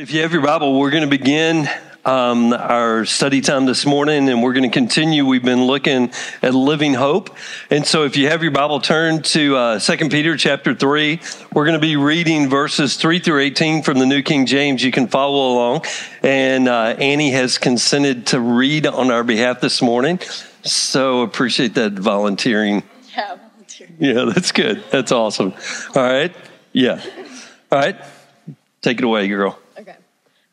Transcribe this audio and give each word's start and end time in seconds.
If 0.00 0.12
you 0.12 0.22
have 0.22 0.32
your 0.32 0.42
Bible, 0.42 0.78
we're 0.78 0.92
going 0.92 1.02
to 1.02 1.08
begin 1.08 1.68
um, 2.04 2.52
our 2.52 3.04
study 3.04 3.40
time 3.40 3.66
this 3.66 3.84
morning, 3.84 4.28
and 4.28 4.44
we're 4.44 4.52
going 4.52 4.70
to 4.70 4.72
continue. 4.72 5.26
We've 5.26 5.42
been 5.42 5.64
looking 5.64 6.12
at 6.40 6.54
living 6.54 6.94
hope, 6.94 7.36
and 7.68 7.84
so 7.84 8.04
if 8.04 8.16
you 8.16 8.28
have 8.28 8.44
your 8.44 8.52
Bible, 8.52 8.78
turn 8.80 9.22
to 9.22 9.56
uh, 9.56 9.78
Second 9.80 10.12
Peter 10.12 10.36
chapter 10.36 10.72
three. 10.72 11.20
We're 11.52 11.64
going 11.64 11.74
to 11.74 11.80
be 11.80 11.96
reading 11.96 12.48
verses 12.48 12.96
three 12.96 13.18
through 13.18 13.40
eighteen 13.40 13.82
from 13.82 13.98
the 13.98 14.06
New 14.06 14.22
King 14.22 14.46
James. 14.46 14.84
You 14.84 14.92
can 14.92 15.08
follow 15.08 15.54
along, 15.54 15.84
and 16.22 16.68
uh, 16.68 16.94
Annie 17.00 17.32
has 17.32 17.58
consented 17.58 18.28
to 18.28 18.38
read 18.38 18.86
on 18.86 19.10
our 19.10 19.24
behalf 19.24 19.60
this 19.60 19.82
morning. 19.82 20.20
So 20.62 21.22
appreciate 21.22 21.74
that 21.74 21.94
volunteering. 21.94 22.84
Yeah, 23.16 23.34
volunteering. 23.34 23.96
Yeah, 23.98 24.32
that's 24.32 24.52
good. 24.52 24.84
That's 24.92 25.10
awesome. 25.10 25.54
All 25.96 26.02
right. 26.04 26.32
Yeah. 26.72 27.02
All 27.72 27.80
right. 27.80 27.96
Take 28.80 28.98
it 28.98 29.04
away, 29.04 29.26
girl. 29.26 29.58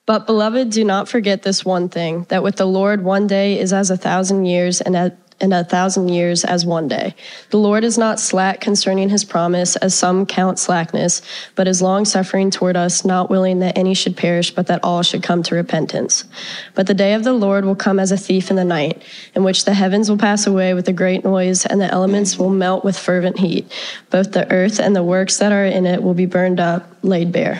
But, 0.05 0.27
beloved, 0.27 0.69
do 0.69 0.83
not 0.83 1.09
forget 1.09 1.41
this 1.41 1.65
one 1.65 1.89
thing 1.89 2.25
that 2.29 2.43
with 2.43 2.57
the 2.57 2.67
Lord, 2.67 3.03
one 3.03 3.25
day 3.25 3.59
is 3.59 3.73
as 3.73 3.89
a 3.89 3.97
thousand 3.97 4.45
years, 4.45 4.79
and 4.79 4.95
a, 4.95 5.17
and 5.41 5.51
a 5.51 5.63
thousand 5.63 6.09
years 6.09 6.45
as 6.45 6.63
one 6.63 6.87
day. 6.87 7.15
The 7.49 7.57
Lord 7.57 7.83
is 7.83 7.97
not 7.97 8.19
slack 8.19 8.61
concerning 8.61 9.09
his 9.09 9.25
promise, 9.25 9.75
as 9.77 9.95
some 9.95 10.27
count 10.27 10.59
slackness, 10.59 11.23
but 11.55 11.67
is 11.67 11.81
long 11.81 12.05
suffering 12.05 12.51
toward 12.51 12.77
us, 12.77 13.03
not 13.03 13.31
willing 13.31 13.59
that 13.59 13.77
any 13.77 13.95
should 13.95 14.15
perish, 14.15 14.51
but 14.51 14.67
that 14.67 14.83
all 14.83 15.01
should 15.01 15.23
come 15.23 15.41
to 15.41 15.55
repentance. 15.55 16.23
But 16.75 16.85
the 16.85 16.93
day 16.93 17.15
of 17.15 17.23
the 17.23 17.33
Lord 17.33 17.65
will 17.65 17.75
come 17.75 17.99
as 17.99 18.11
a 18.11 18.17
thief 18.17 18.51
in 18.51 18.57
the 18.57 18.63
night, 18.63 19.01
in 19.33 19.43
which 19.43 19.65
the 19.65 19.73
heavens 19.73 20.07
will 20.07 20.19
pass 20.19 20.45
away 20.45 20.75
with 20.75 20.87
a 20.87 20.93
great 20.93 21.23
noise, 21.23 21.65
and 21.65 21.81
the 21.81 21.91
elements 21.91 22.37
will 22.37 22.51
melt 22.51 22.85
with 22.85 22.97
fervent 22.97 23.39
heat. 23.39 23.71
Both 24.11 24.33
the 24.33 24.49
earth 24.51 24.79
and 24.79 24.95
the 24.95 25.03
works 25.03 25.39
that 25.39 25.51
are 25.51 25.65
in 25.65 25.87
it 25.87 26.03
will 26.03 26.13
be 26.13 26.27
burned 26.27 26.59
up, 26.59 26.87
laid 27.01 27.31
bare. 27.31 27.59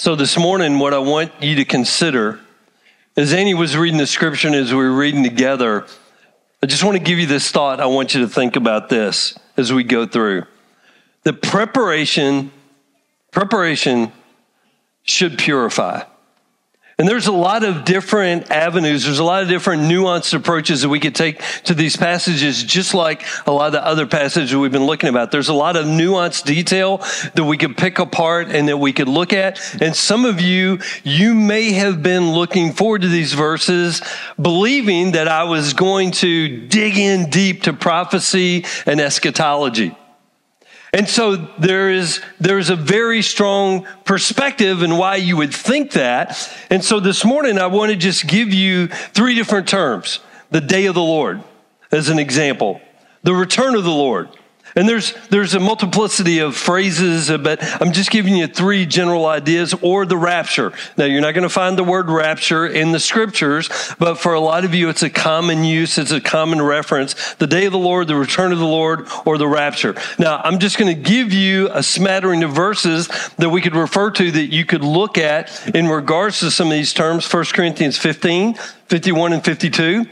So, 0.00 0.14
this 0.14 0.38
morning, 0.38 0.78
what 0.78 0.94
I 0.94 0.98
want 0.98 1.32
you 1.42 1.56
to 1.56 1.64
consider, 1.64 2.38
as 3.16 3.32
Annie 3.32 3.54
was 3.54 3.76
reading 3.76 3.98
the 3.98 4.06
scripture 4.06 4.46
and 4.46 4.54
as 4.54 4.70
we 4.70 4.76
were 4.76 4.92
reading 4.92 5.24
together, 5.24 5.88
I 6.62 6.66
just 6.66 6.84
want 6.84 6.96
to 6.96 7.02
give 7.02 7.18
you 7.18 7.26
this 7.26 7.50
thought. 7.50 7.80
I 7.80 7.86
want 7.86 8.14
you 8.14 8.20
to 8.20 8.28
think 8.28 8.54
about 8.54 8.88
this 8.88 9.36
as 9.56 9.72
we 9.72 9.82
go 9.82 10.06
through. 10.06 10.44
The 11.24 11.32
preparation, 11.32 12.52
preparation 13.32 14.12
should 15.02 15.36
purify. 15.36 16.04
And 17.00 17.06
there's 17.06 17.28
a 17.28 17.32
lot 17.32 17.62
of 17.62 17.84
different 17.84 18.50
avenues. 18.50 19.04
There's 19.04 19.20
a 19.20 19.24
lot 19.24 19.44
of 19.44 19.48
different 19.48 19.82
nuanced 19.82 20.34
approaches 20.34 20.82
that 20.82 20.88
we 20.88 20.98
could 20.98 21.14
take 21.14 21.40
to 21.62 21.72
these 21.72 21.96
passages, 21.96 22.64
just 22.64 22.92
like 22.92 23.24
a 23.46 23.52
lot 23.52 23.66
of 23.66 23.72
the 23.74 23.86
other 23.86 24.04
passages 24.04 24.52
we've 24.56 24.72
been 24.72 24.84
looking 24.84 25.08
about. 25.08 25.30
There's 25.30 25.48
a 25.48 25.54
lot 25.54 25.76
of 25.76 25.86
nuanced 25.86 26.44
detail 26.44 26.98
that 27.36 27.44
we 27.44 27.56
could 27.56 27.76
pick 27.76 28.00
apart 28.00 28.48
and 28.48 28.66
that 28.66 28.78
we 28.78 28.92
could 28.92 29.06
look 29.06 29.32
at. 29.32 29.60
And 29.80 29.94
some 29.94 30.24
of 30.24 30.40
you, 30.40 30.80
you 31.04 31.34
may 31.34 31.70
have 31.70 32.02
been 32.02 32.32
looking 32.32 32.72
forward 32.72 33.02
to 33.02 33.08
these 33.08 33.32
verses, 33.32 34.02
believing 34.42 35.12
that 35.12 35.28
I 35.28 35.44
was 35.44 35.74
going 35.74 36.10
to 36.10 36.66
dig 36.66 36.98
in 36.98 37.30
deep 37.30 37.62
to 37.62 37.74
prophecy 37.74 38.64
and 38.86 39.00
eschatology. 39.00 39.94
And 40.92 41.08
so 41.08 41.36
there 41.36 41.90
is, 41.90 42.22
there's 42.40 42.70
a 42.70 42.76
very 42.76 43.20
strong 43.20 43.86
perspective 44.04 44.82
in 44.82 44.96
why 44.96 45.16
you 45.16 45.36
would 45.36 45.52
think 45.52 45.92
that. 45.92 46.50
And 46.70 46.82
so 46.82 46.98
this 46.98 47.24
morning, 47.24 47.58
I 47.58 47.66
want 47.66 47.90
to 47.90 47.96
just 47.96 48.26
give 48.26 48.54
you 48.54 48.86
three 48.86 49.34
different 49.34 49.68
terms. 49.68 50.20
The 50.50 50.62
day 50.62 50.86
of 50.86 50.94
the 50.94 51.02
Lord, 51.02 51.42
as 51.92 52.08
an 52.08 52.18
example. 52.18 52.80
The 53.22 53.34
return 53.34 53.74
of 53.74 53.84
the 53.84 53.90
Lord. 53.90 54.30
And 54.78 54.88
there's, 54.88 55.12
there's 55.30 55.54
a 55.54 55.58
multiplicity 55.58 56.38
of 56.38 56.54
phrases, 56.54 57.32
uh, 57.32 57.38
but 57.38 57.58
I'm 57.82 57.90
just 57.90 58.12
giving 58.12 58.36
you 58.36 58.46
three 58.46 58.86
general 58.86 59.26
ideas 59.26 59.74
or 59.82 60.06
the 60.06 60.16
rapture. 60.16 60.72
Now, 60.96 61.06
you're 61.06 61.20
not 61.20 61.34
going 61.34 61.42
to 61.42 61.48
find 61.48 61.76
the 61.76 61.82
word 61.82 62.08
rapture 62.08 62.64
in 62.64 62.92
the 62.92 63.00
scriptures, 63.00 63.68
but 63.98 64.20
for 64.20 64.34
a 64.34 64.40
lot 64.40 64.64
of 64.64 64.76
you, 64.76 64.88
it's 64.88 65.02
a 65.02 65.10
common 65.10 65.64
use. 65.64 65.98
It's 65.98 66.12
a 66.12 66.20
common 66.20 66.62
reference. 66.62 67.34
The 67.34 67.48
day 67.48 67.66
of 67.66 67.72
the 67.72 67.78
Lord, 67.78 68.06
the 68.06 68.14
return 68.14 68.52
of 68.52 68.60
the 68.60 68.66
Lord, 68.66 69.08
or 69.24 69.36
the 69.36 69.48
rapture. 69.48 69.96
Now, 70.16 70.40
I'm 70.44 70.60
just 70.60 70.78
going 70.78 70.94
to 70.94 71.02
give 71.02 71.32
you 71.32 71.70
a 71.72 71.82
smattering 71.82 72.44
of 72.44 72.52
verses 72.52 73.08
that 73.38 73.50
we 73.50 73.60
could 73.60 73.74
refer 73.74 74.12
to 74.12 74.30
that 74.30 74.52
you 74.52 74.64
could 74.64 74.84
look 74.84 75.18
at 75.18 75.74
in 75.74 75.88
regards 75.88 76.38
to 76.38 76.52
some 76.52 76.68
of 76.68 76.74
these 76.74 76.92
terms. 76.92 77.28
1 77.32 77.46
Corinthians 77.46 77.98
15, 77.98 78.54
51 78.54 79.32
and 79.32 79.44
52 79.44 80.06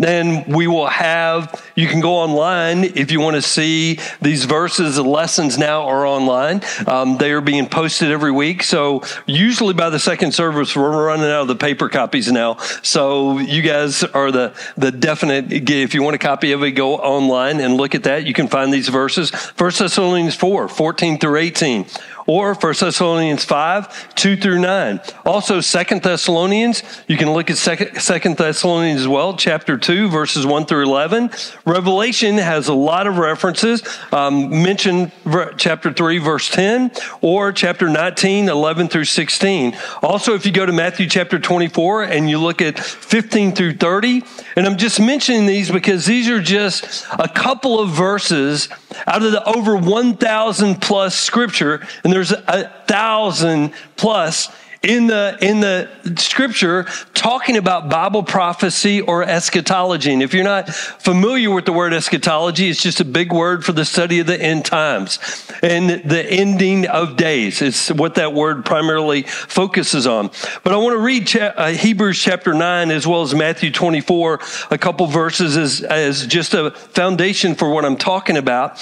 then 0.00 0.44
we 0.44 0.66
will 0.66 0.86
have, 0.86 1.62
you 1.76 1.86
can 1.86 2.00
go 2.00 2.14
online 2.14 2.84
if 2.84 3.12
you 3.12 3.20
want 3.20 3.36
to 3.36 3.42
see 3.42 3.98
these 4.22 4.46
verses. 4.46 4.96
The 4.96 5.04
lessons 5.04 5.58
now 5.58 5.82
are 5.82 6.06
online. 6.06 6.62
Um, 6.86 7.18
they 7.18 7.32
are 7.32 7.42
being 7.42 7.68
posted 7.68 8.10
every 8.10 8.32
week. 8.32 8.62
So 8.62 9.02
usually 9.26 9.74
by 9.74 9.90
the 9.90 9.98
second 9.98 10.32
service, 10.32 10.74
we're 10.74 11.06
running 11.06 11.26
out 11.26 11.42
of 11.42 11.48
the 11.48 11.56
paper 11.56 11.90
copies 11.90 12.32
now. 12.32 12.56
So 12.82 13.38
you 13.38 13.60
guys 13.60 14.02
are 14.02 14.32
the, 14.32 14.54
the 14.78 14.90
definite, 14.90 15.52
if 15.52 15.94
you 15.94 16.02
want 16.02 16.16
a 16.16 16.18
copy 16.18 16.52
of 16.52 16.62
it, 16.62 16.70
go 16.72 16.96
online 16.96 17.60
and 17.60 17.74
look 17.74 17.94
at 17.94 18.04
that. 18.04 18.24
You 18.24 18.32
can 18.32 18.48
find 18.48 18.72
these 18.72 18.88
verses. 18.88 19.30
First 19.30 19.80
Thessalonians 19.80 20.34
4, 20.34 20.68
14 20.68 21.18
through 21.18 21.36
18 21.36 21.84
or 22.30 22.54
1 22.54 22.74
Thessalonians 22.78 23.42
5, 23.44 24.14
2 24.14 24.36
through 24.36 24.60
9. 24.60 25.00
Also, 25.26 25.60
2 25.60 25.98
Thessalonians, 25.98 26.84
you 27.08 27.16
can 27.16 27.32
look 27.32 27.50
at 27.50 27.56
2 27.56 28.34
Thessalonians 28.34 29.00
as 29.00 29.08
well, 29.08 29.36
chapter 29.36 29.76
2, 29.76 30.08
verses 30.08 30.46
1 30.46 30.66
through 30.66 30.84
11. 30.84 31.30
Revelation 31.66 32.38
has 32.38 32.68
a 32.68 32.72
lot 32.72 33.08
of 33.08 33.18
references. 33.18 33.82
Um, 34.12 34.62
mention 34.62 35.10
chapter 35.56 35.92
3, 35.92 36.18
verse 36.18 36.48
10, 36.50 36.92
or 37.20 37.50
chapter 37.50 37.88
19, 37.88 38.48
11 38.48 38.86
through 38.86 39.06
16. 39.06 39.76
Also, 40.00 40.34
if 40.34 40.46
you 40.46 40.52
go 40.52 40.64
to 40.64 40.72
Matthew 40.72 41.08
chapter 41.08 41.40
24 41.40 42.04
and 42.04 42.30
you 42.30 42.38
look 42.38 42.62
at 42.62 42.78
15 42.78 43.56
through 43.56 43.74
30, 43.74 44.22
and 44.54 44.68
I'm 44.68 44.76
just 44.76 45.00
mentioning 45.00 45.46
these 45.46 45.68
because 45.68 46.06
these 46.06 46.28
are 46.28 46.40
just 46.40 47.04
a 47.18 47.26
couple 47.26 47.80
of 47.80 47.90
verses 47.90 48.68
out 49.06 49.22
of 49.22 49.32
the 49.32 49.44
over 49.44 49.76
1,000 49.76 50.80
plus 50.80 51.14
scripture, 51.18 51.86
and 52.04 52.12
there's 52.12 52.32
a 52.32 52.68
thousand 52.86 53.72
plus 53.96 54.48
in 54.82 55.08
the 55.08 55.36
in 55.42 55.60
the 55.60 55.90
scripture 56.16 56.84
talking 57.12 57.58
about 57.58 57.90
bible 57.90 58.22
prophecy 58.22 59.02
or 59.02 59.22
eschatology. 59.22 60.10
And 60.10 60.22
if 60.22 60.32
you're 60.32 60.42
not 60.42 60.70
familiar 60.70 61.50
with 61.50 61.66
the 61.66 61.72
word 61.72 61.92
eschatology 61.92 62.70
it's 62.70 62.80
just 62.80 62.98
a 62.98 63.04
big 63.04 63.30
word 63.30 63.62
for 63.62 63.72
the 63.72 63.84
study 63.84 64.20
of 64.20 64.26
the 64.26 64.40
end 64.40 64.64
times 64.64 65.18
and 65.62 65.90
the 65.90 66.24
ending 66.24 66.86
of 66.86 67.16
days. 67.16 67.60
It's 67.60 67.90
what 67.90 68.14
that 68.14 68.32
word 68.32 68.64
primarily 68.64 69.22
focuses 69.24 70.06
on. 70.06 70.30
But 70.64 70.72
i 70.72 70.76
want 70.76 70.94
to 70.94 71.02
read 71.02 71.26
cha- 71.26 71.52
uh, 71.56 71.72
hebrews 71.72 72.18
chapter 72.18 72.54
9 72.54 72.90
as 72.90 73.06
well 73.06 73.20
as 73.20 73.34
matthew 73.34 73.70
24 73.70 74.40
a 74.70 74.78
couple 74.78 75.06
verses 75.08 75.58
as, 75.58 75.82
as 75.82 76.26
just 76.26 76.54
a 76.54 76.70
foundation 76.70 77.54
for 77.54 77.68
what 77.68 77.84
i'm 77.84 77.96
talking 77.96 78.38
about. 78.38 78.80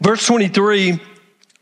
Verse 0.00 0.26
23 0.26 1.00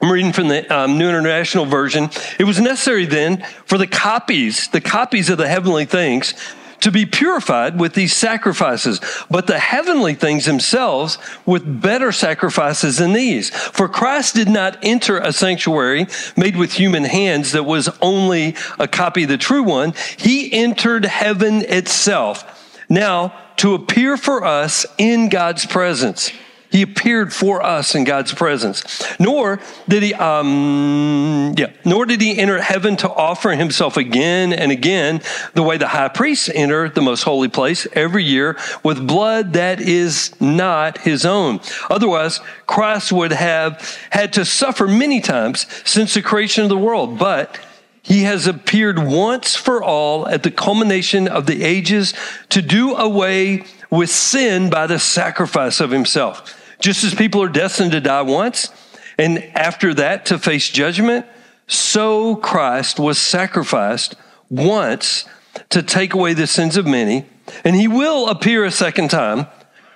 I'm 0.04 0.12
reading 0.12 0.34
from 0.34 0.48
the 0.48 0.68
um, 0.68 0.98
New 0.98 1.08
International 1.08 1.64
Version. 1.64 2.10
It 2.38 2.44
was 2.44 2.60
necessary 2.60 3.06
then 3.06 3.42
for 3.64 3.78
the 3.78 3.86
copies, 3.86 4.68
the 4.68 4.82
copies 4.82 5.30
of 5.30 5.38
the 5.38 5.48
heavenly 5.48 5.86
things, 5.86 6.34
to 6.80 6.90
be 6.90 7.06
purified 7.06 7.80
with 7.80 7.94
these 7.94 8.14
sacrifices, 8.14 9.00
but 9.30 9.46
the 9.46 9.58
heavenly 9.58 10.12
things 10.12 10.44
themselves 10.44 11.16
with 11.46 11.80
better 11.80 12.12
sacrifices 12.12 12.98
than 12.98 13.14
these. 13.14 13.48
For 13.48 13.88
Christ 13.88 14.34
did 14.34 14.50
not 14.50 14.76
enter 14.82 15.16
a 15.16 15.32
sanctuary 15.32 16.06
made 16.36 16.56
with 16.56 16.74
human 16.74 17.04
hands 17.04 17.52
that 17.52 17.64
was 17.64 17.88
only 18.02 18.56
a 18.78 18.86
copy 18.86 19.22
of 19.22 19.30
the 19.30 19.38
true 19.38 19.62
one. 19.62 19.94
He 20.18 20.52
entered 20.52 21.06
heaven 21.06 21.62
itself. 21.62 22.76
Now, 22.90 23.32
to 23.56 23.72
appear 23.72 24.18
for 24.18 24.44
us 24.44 24.84
in 24.98 25.30
God's 25.30 25.64
presence. 25.64 26.30
He 26.74 26.82
appeared 26.82 27.32
for 27.32 27.62
us 27.62 27.94
in 27.94 28.02
God's 28.02 28.34
presence. 28.34 29.00
Nor 29.20 29.60
did 29.88 30.02
he, 30.02 30.12
um, 30.12 31.54
yeah, 31.56 31.70
nor 31.84 32.04
did 32.04 32.20
he 32.20 32.36
enter 32.36 32.60
heaven 32.60 32.96
to 32.96 33.08
offer 33.08 33.52
himself 33.52 33.96
again 33.96 34.52
and 34.52 34.72
again 34.72 35.22
the 35.52 35.62
way 35.62 35.78
the 35.78 35.86
high 35.86 36.08
priests 36.08 36.50
enter 36.52 36.88
the 36.88 37.00
most 37.00 37.22
holy 37.22 37.46
place 37.46 37.86
every 37.92 38.24
year 38.24 38.58
with 38.82 39.06
blood 39.06 39.52
that 39.52 39.80
is 39.80 40.34
not 40.40 40.98
his 40.98 41.24
own. 41.24 41.60
Otherwise, 41.88 42.40
Christ 42.66 43.12
would 43.12 43.30
have 43.30 43.96
had 44.10 44.32
to 44.32 44.44
suffer 44.44 44.88
many 44.88 45.20
times 45.20 45.66
since 45.88 46.14
the 46.14 46.22
creation 46.22 46.64
of 46.64 46.70
the 46.70 46.76
world. 46.76 47.20
But 47.20 47.56
He 48.02 48.24
has 48.24 48.48
appeared 48.48 48.98
once 48.98 49.54
for 49.54 49.80
all 49.80 50.26
at 50.26 50.42
the 50.42 50.50
culmination 50.50 51.28
of 51.28 51.46
the 51.46 51.62
ages 51.62 52.14
to 52.48 52.60
do 52.60 52.96
away 52.96 53.62
with 53.90 54.10
sin 54.10 54.70
by 54.70 54.88
the 54.88 54.98
sacrifice 54.98 55.78
of 55.78 55.92
himself. 55.92 56.62
Just 56.84 57.02
as 57.02 57.14
people 57.14 57.42
are 57.42 57.48
destined 57.48 57.92
to 57.92 58.00
die 58.02 58.20
once 58.20 58.68
and 59.16 59.38
after 59.56 59.94
that 59.94 60.26
to 60.26 60.38
face 60.38 60.68
judgment, 60.68 61.24
so 61.66 62.36
Christ 62.36 63.00
was 63.00 63.16
sacrificed 63.16 64.16
once 64.50 65.24
to 65.70 65.82
take 65.82 66.12
away 66.12 66.34
the 66.34 66.46
sins 66.46 66.76
of 66.76 66.84
many, 66.84 67.24
and 67.64 67.74
he 67.74 67.88
will 67.88 68.28
appear 68.28 68.66
a 68.66 68.70
second 68.70 69.10
time, 69.10 69.46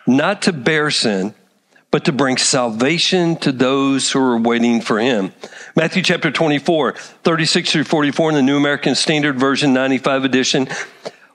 not 0.06 0.40
to 0.40 0.52
bear 0.54 0.90
sin, 0.90 1.34
but 1.90 2.06
to 2.06 2.12
bring 2.12 2.38
salvation 2.38 3.36
to 3.36 3.52
those 3.52 4.10
who 4.10 4.20
are 4.20 4.38
waiting 4.38 4.80
for 4.80 4.98
him. 4.98 5.34
Matthew 5.76 6.02
chapter 6.02 6.30
24, 6.30 6.92
36 6.94 7.70
through 7.70 7.84
44 7.84 8.30
in 8.30 8.36
the 8.36 8.40
New 8.40 8.56
American 8.56 8.94
Standard 8.94 9.38
Version, 9.38 9.74
95 9.74 10.24
edition. 10.24 10.68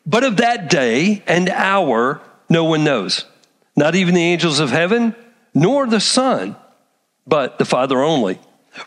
But 0.03 0.23
of 0.23 0.37
that 0.37 0.71
day 0.71 1.21
and 1.27 1.47
hour, 1.49 2.21
no 2.49 2.63
one 2.63 2.83
knows, 2.83 3.25
not 3.75 3.93
even 3.93 4.15
the 4.15 4.23
angels 4.23 4.59
of 4.59 4.71
heaven, 4.71 5.15
nor 5.53 5.87
the 5.87 5.99
Son, 5.99 6.55
but 7.25 7.57
the 7.59 7.65
Father 7.65 8.01
only. 8.01 8.39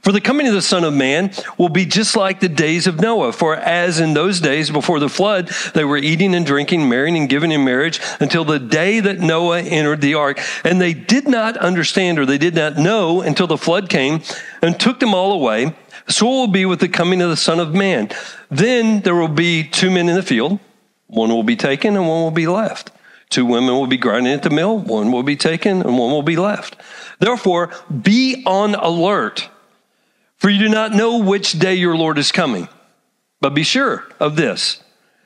For 0.03 0.11
the 0.11 0.21
coming 0.21 0.49
of 0.49 0.55
the 0.55 0.63
Son 0.63 0.83
of 0.83 0.95
Man 0.95 1.31
will 1.59 1.69
be 1.69 1.87
just 1.87 2.17
like 2.17 2.41
the 2.41 2.49
days 2.49 2.89
of 2.89 3.01
Noah. 3.01 3.33
For 3.33 3.55
as 3.55 4.01
in 4.01 4.15
those 4.15 4.41
days 4.41 4.69
before 4.69 4.99
the 4.99 5.09
flood, 5.09 5.49
they 5.75 5.85
were 5.85 5.97
eating 5.97 6.35
and 6.35 6.45
drinking, 6.45 6.89
marrying 6.89 7.17
and 7.17 7.29
giving 7.29 7.53
in 7.53 7.65
marriage 7.65 8.01
until 8.19 8.45
the 8.45 8.59
day 8.59 8.99
that 8.99 9.21
Noah 9.21 9.63
entered 9.63 10.01
the 10.01 10.15
ark. 10.15 10.41
And 10.65 10.81
they 10.81 10.93
did 10.93 11.29
not 11.29 11.57
understand 11.59 12.19
or 12.19 12.27
they 12.27 12.39
did 12.39 12.57
not 12.57 12.77
know 12.77 13.21
until 13.21 13.47
the 13.47 13.57
flood 13.57 13.89
came 13.89 14.23
and 14.61 14.79
took 14.79 14.99
them 14.99 15.15
all 15.15 15.33
away. 15.33 15.73
So 16.09 16.27
it 16.27 16.31
will 16.31 16.47
be 16.49 16.67
with 16.67 16.81
the 16.81 16.89
coming 16.89 17.23
of 17.23 17.31
the 17.31 17.37
Son 17.37 17.61
of 17.61 17.73
Man. 17.73 18.11
Then 18.51 19.03
there 19.03 19.15
will 19.15 19.29
be 19.29 19.63
two 19.63 19.91
men 19.91 20.09
in 20.09 20.17
the 20.17 20.23
field. 20.23 20.59
One 21.07 21.31
will 21.31 21.45
be 21.45 21.57
taken 21.57 21.97
and 21.97 22.09
one 22.09 22.23
will 22.23 22.33
be 22.33 22.49
left. 22.49 22.91
Two 23.29 23.45
women 23.45 23.75
will 23.75 23.87
be 23.87 23.97
grinding 23.97 24.33
at 24.33 24.43
the 24.43 24.51
mill. 24.51 24.79
One 24.79 25.11
will 25.13 25.23
be 25.23 25.37
taken 25.37 25.83
and 25.83 25.99
one 25.99 26.11
will 26.11 26.23
be 26.23 26.37
left. 26.37 26.77
Therefore, 27.19 27.71
be 28.03 28.43
on 28.47 28.75
alert 28.75 29.49
for 30.37 30.51
you 30.51 30.59
do 30.59 30.69
not 30.69 30.93
know 30.93 31.19
which 31.19 31.59
day 31.59 31.75
your 31.75 31.97
Lord 31.97 32.19
is 32.19 32.31
coming. 32.31 32.69
But 33.41 33.55
be 33.55 33.63
sure 33.63 34.07
of 34.21 34.37
this 34.37 34.83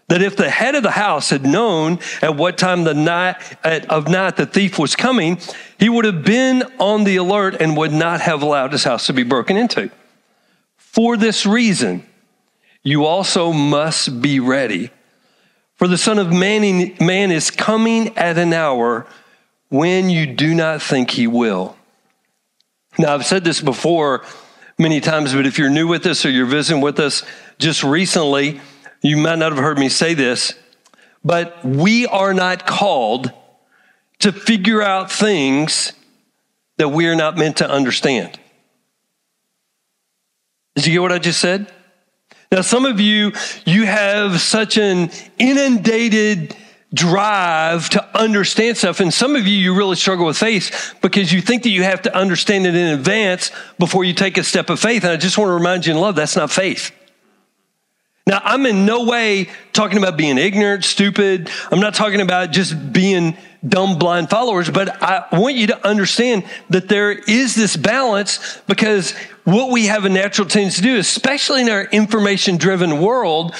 that 0.08 0.22
if 0.22 0.36
the 0.36 0.50
head 0.50 0.74
of 0.74 0.82
the 0.82 0.90
house 0.90 1.30
had 1.30 1.44
known 1.44 2.00
at 2.20 2.34
what 2.34 2.58
time 2.58 2.82
the 2.82 2.94
night 2.94 3.36
of 3.88 4.08
night 4.08 4.36
the 4.36 4.46
thief 4.46 4.76
was 4.76 4.96
coming, 4.96 5.38
he 5.78 5.88
would 5.88 6.04
have 6.04 6.24
been 6.24 6.64
on 6.80 7.04
the 7.04 7.16
alert 7.16 7.60
and 7.60 7.76
would 7.76 7.92
not 7.92 8.20
have 8.20 8.42
allowed 8.42 8.72
his 8.72 8.82
house 8.82 9.06
to 9.06 9.12
be 9.12 9.22
broken 9.22 9.56
into. 9.56 9.88
For 10.76 11.16
this 11.16 11.46
reason, 11.46 12.04
you 12.82 13.04
also 13.04 13.52
must 13.52 14.20
be 14.20 14.40
ready. 14.40 14.90
For 15.80 15.88
the 15.88 15.96
Son 15.96 16.18
of 16.18 16.30
Man, 16.30 16.94
man 17.00 17.30
is 17.30 17.50
coming 17.50 18.14
at 18.18 18.36
an 18.36 18.52
hour 18.52 19.06
when 19.70 20.10
you 20.10 20.26
do 20.26 20.54
not 20.54 20.82
think 20.82 21.10
he 21.10 21.26
will. 21.26 21.74
Now, 22.98 23.14
I've 23.14 23.24
said 23.24 23.44
this 23.44 23.62
before 23.62 24.22
many 24.76 25.00
times, 25.00 25.32
but 25.32 25.46
if 25.46 25.58
you're 25.58 25.70
new 25.70 25.88
with 25.88 26.04
us 26.04 26.26
or 26.26 26.30
you're 26.30 26.44
visiting 26.44 26.82
with 26.82 27.00
us 27.00 27.22
just 27.58 27.82
recently, 27.82 28.60
you 29.00 29.16
might 29.16 29.38
not 29.38 29.52
have 29.52 29.58
heard 29.58 29.78
me 29.78 29.88
say 29.88 30.12
this, 30.12 30.52
but 31.24 31.64
we 31.64 32.06
are 32.06 32.34
not 32.34 32.66
called 32.66 33.32
to 34.18 34.32
figure 34.32 34.82
out 34.82 35.10
things 35.10 35.94
that 36.76 36.90
we 36.90 37.06
are 37.06 37.16
not 37.16 37.38
meant 37.38 37.56
to 37.56 37.70
understand. 37.70 38.38
Did 40.74 40.88
you 40.88 40.92
get 40.92 41.00
what 41.00 41.12
I 41.12 41.18
just 41.18 41.40
said? 41.40 41.72
Now, 42.52 42.62
some 42.62 42.84
of 42.84 42.98
you, 42.98 43.32
you 43.64 43.86
have 43.86 44.40
such 44.40 44.76
an 44.76 45.10
inundated 45.38 46.56
drive 46.92 47.88
to 47.90 48.18
understand 48.18 48.76
stuff. 48.76 48.98
And 48.98 49.14
some 49.14 49.36
of 49.36 49.46
you, 49.46 49.56
you 49.56 49.74
really 49.74 49.94
struggle 49.94 50.26
with 50.26 50.36
faith 50.36 50.94
because 51.00 51.32
you 51.32 51.40
think 51.40 51.62
that 51.62 51.70
you 51.70 51.84
have 51.84 52.02
to 52.02 52.16
understand 52.16 52.66
it 52.66 52.74
in 52.74 52.98
advance 52.98 53.52
before 53.78 54.02
you 54.02 54.12
take 54.12 54.36
a 54.36 54.42
step 54.42 54.68
of 54.68 54.80
faith. 54.80 55.04
And 55.04 55.12
I 55.12 55.16
just 55.16 55.38
want 55.38 55.50
to 55.50 55.54
remind 55.54 55.86
you 55.86 55.92
in 55.92 56.00
love, 56.00 56.16
that's 56.16 56.34
not 56.34 56.50
faith. 56.50 56.90
Now, 58.30 58.40
I'm 58.44 58.64
in 58.64 58.86
no 58.86 59.06
way 59.06 59.48
talking 59.72 59.98
about 59.98 60.16
being 60.16 60.38
ignorant, 60.38 60.84
stupid. 60.84 61.50
I'm 61.72 61.80
not 61.80 61.94
talking 61.94 62.20
about 62.20 62.52
just 62.52 62.92
being 62.92 63.36
dumb, 63.66 63.98
blind 63.98 64.30
followers, 64.30 64.70
but 64.70 65.02
I 65.02 65.26
want 65.32 65.56
you 65.56 65.66
to 65.66 65.84
understand 65.84 66.44
that 66.68 66.88
there 66.88 67.10
is 67.10 67.56
this 67.56 67.76
balance 67.76 68.62
because 68.68 69.16
what 69.42 69.72
we 69.72 69.86
have 69.86 70.04
a 70.04 70.08
natural 70.08 70.46
tendency 70.46 70.76
to 70.76 70.82
do, 70.82 70.96
especially 70.98 71.62
in 71.62 71.70
our 71.70 71.82
information 71.86 72.56
driven 72.56 73.00
world, 73.00 73.52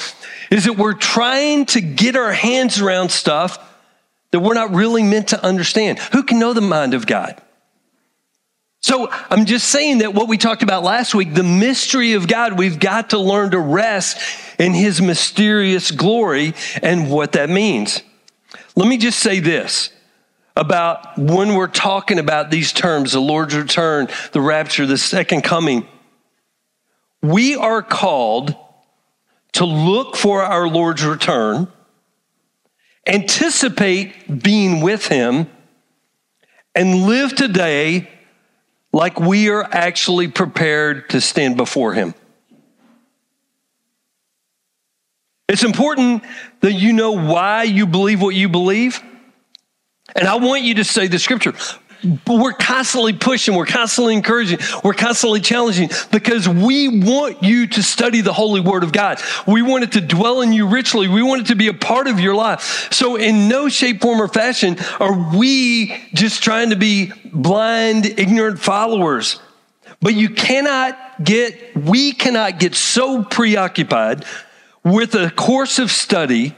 is 0.49 0.63
that 0.63 0.77
we're 0.77 0.93
trying 0.93 1.65
to 1.65 1.81
get 1.81 2.15
our 2.15 2.31
hands 2.31 2.79
around 2.79 3.11
stuff 3.11 3.59
that 4.31 4.39
we're 4.39 4.53
not 4.53 4.73
really 4.73 5.03
meant 5.03 5.27
to 5.27 5.45
understand. 5.45 5.99
Who 6.13 6.23
can 6.23 6.39
know 6.39 6.53
the 6.53 6.61
mind 6.61 6.93
of 6.93 7.05
God? 7.05 7.41
So 8.91 9.07
I'm 9.29 9.45
just 9.45 9.69
saying 9.69 9.99
that 9.99 10.13
what 10.13 10.27
we 10.27 10.37
talked 10.37 10.63
about 10.63 10.83
last 10.83 11.15
week, 11.15 11.33
the 11.33 11.45
mystery 11.45 12.11
of 12.11 12.27
God, 12.27 12.59
we've 12.59 12.77
got 12.77 13.11
to 13.11 13.19
learn 13.19 13.51
to 13.51 13.57
rest 13.57 14.19
in 14.59 14.73
his 14.73 15.01
mysterious 15.01 15.91
glory 15.91 16.53
and 16.83 17.09
what 17.09 17.31
that 17.31 17.49
means. 17.49 18.03
Let 18.75 18.89
me 18.89 18.97
just 18.97 19.19
say 19.19 19.39
this 19.39 19.93
about 20.57 21.17
when 21.17 21.55
we're 21.55 21.67
talking 21.69 22.19
about 22.19 22.51
these 22.51 22.73
terms, 22.73 23.13
the 23.13 23.21
Lord's 23.21 23.55
return, 23.55 24.09
the 24.33 24.41
rapture, 24.41 24.85
the 24.85 24.97
second 24.97 25.43
coming. 25.43 25.87
We 27.21 27.55
are 27.55 27.81
called 27.81 28.57
to 29.53 29.63
look 29.63 30.17
for 30.17 30.43
our 30.43 30.67
Lord's 30.67 31.05
return, 31.05 31.69
anticipate 33.07 34.43
being 34.43 34.81
with 34.81 35.07
Him, 35.07 35.49
and 36.75 37.05
live 37.05 37.33
today 37.35 38.09
like 38.93 39.19
we 39.19 39.49
are 39.49 39.63
actually 39.63 40.27
prepared 40.27 41.09
to 41.11 41.21
stand 41.21 41.57
before 41.57 41.93
Him. 41.93 42.13
It's 45.47 45.63
important 45.63 46.23
that 46.61 46.73
you 46.73 46.93
know 46.93 47.11
why 47.11 47.63
you 47.63 47.85
believe 47.85 48.21
what 48.21 48.35
you 48.35 48.47
believe. 48.47 49.01
And 50.15 50.27
I 50.27 50.35
want 50.35 50.63
you 50.63 50.75
to 50.75 50.83
say 50.83 51.07
the 51.07 51.19
scripture. 51.19 51.53
But 52.03 52.39
we're 52.39 52.53
constantly 52.53 53.13
pushing, 53.13 53.55
we're 53.55 53.65
constantly 53.65 54.15
encouraging, 54.15 54.59
we're 54.83 54.93
constantly 54.93 55.39
challenging 55.39 55.89
because 56.11 56.49
we 56.49 56.87
want 56.87 57.43
you 57.43 57.67
to 57.67 57.83
study 57.83 58.21
the 58.21 58.33
holy 58.33 58.59
word 58.59 58.83
of 58.83 58.91
God. 58.91 59.21
We 59.45 59.61
want 59.61 59.83
it 59.83 59.91
to 59.93 60.01
dwell 60.01 60.41
in 60.41 60.51
you 60.51 60.67
richly. 60.67 61.07
We 61.07 61.21
want 61.21 61.41
it 61.41 61.47
to 61.47 61.55
be 61.55 61.67
a 61.67 61.73
part 61.73 62.07
of 62.07 62.19
your 62.19 62.33
life. 62.33 62.91
So 62.91 63.17
in 63.17 63.47
no 63.47 63.69
shape, 63.69 64.01
form, 64.01 64.21
or 64.21 64.27
fashion 64.27 64.77
are 64.99 65.35
we 65.37 65.95
just 66.13 66.43
trying 66.43 66.71
to 66.71 66.75
be 66.75 67.11
blind, 67.31 68.05
ignorant 68.05 68.59
followers. 68.59 69.39
But 70.01 70.15
you 70.15 70.29
cannot 70.29 71.23
get, 71.23 71.75
we 71.75 72.13
cannot 72.13 72.59
get 72.59 72.73
so 72.73 73.23
preoccupied 73.23 74.25
with 74.83 75.13
a 75.13 75.29
course 75.29 75.77
of 75.77 75.91
study 75.91 76.55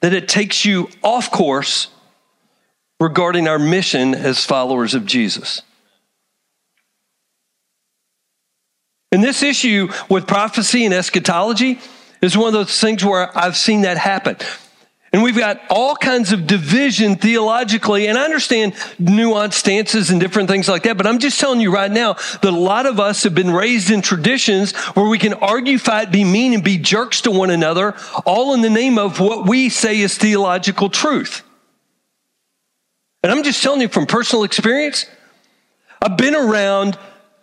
that 0.00 0.12
it 0.12 0.28
takes 0.28 0.64
you 0.64 0.88
off 1.02 1.30
course 1.30 1.88
regarding 3.00 3.46
our 3.46 3.58
mission 3.58 4.14
as 4.14 4.44
followers 4.44 4.94
of 4.94 5.06
Jesus. 5.06 5.62
And 9.10 9.24
this 9.24 9.42
issue 9.42 9.88
with 10.10 10.26
prophecy 10.26 10.84
and 10.84 10.92
eschatology 10.92 11.80
is 12.20 12.36
one 12.36 12.48
of 12.48 12.52
those 12.52 12.78
things 12.78 13.04
where 13.04 13.36
I've 13.36 13.56
seen 13.56 13.82
that 13.82 13.96
happen. 13.96 14.36
And 15.10 15.22
we've 15.22 15.38
got 15.38 15.62
all 15.70 15.96
kinds 15.96 16.32
of 16.32 16.46
division 16.46 17.16
theologically, 17.16 18.08
and 18.08 18.18
I 18.18 18.24
understand 18.24 18.74
nuanced 19.00 19.54
stances 19.54 20.10
and 20.10 20.20
different 20.20 20.50
things 20.50 20.68
like 20.68 20.82
that, 20.82 20.98
but 20.98 21.06
I'm 21.06 21.18
just 21.18 21.40
telling 21.40 21.60
you 21.60 21.72
right 21.72 21.90
now 21.90 22.12
that 22.12 22.44
a 22.44 22.50
lot 22.50 22.84
of 22.84 23.00
us 23.00 23.22
have 23.22 23.34
been 23.34 23.50
raised 23.50 23.90
in 23.90 24.02
traditions 24.02 24.76
where 24.94 25.08
we 25.08 25.18
can 25.18 25.32
argue, 25.32 25.78
fight, 25.78 26.12
be 26.12 26.24
mean, 26.24 26.52
and 26.52 26.62
be 26.62 26.76
jerks 26.76 27.22
to 27.22 27.30
one 27.30 27.48
another, 27.48 27.94
all 28.26 28.52
in 28.52 28.60
the 28.60 28.68
name 28.68 28.98
of 28.98 29.18
what 29.18 29.48
we 29.48 29.70
say 29.70 29.98
is 29.98 30.18
theological 30.18 30.90
truth. 30.90 31.42
And 33.22 33.32
I'm 33.32 33.42
just 33.42 33.62
telling 33.62 33.80
you 33.80 33.88
from 33.88 34.06
personal 34.06 34.44
experience, 34.44 35.06
I've 36.00 36.16
been 36.16 36.34
around 36.34 36.98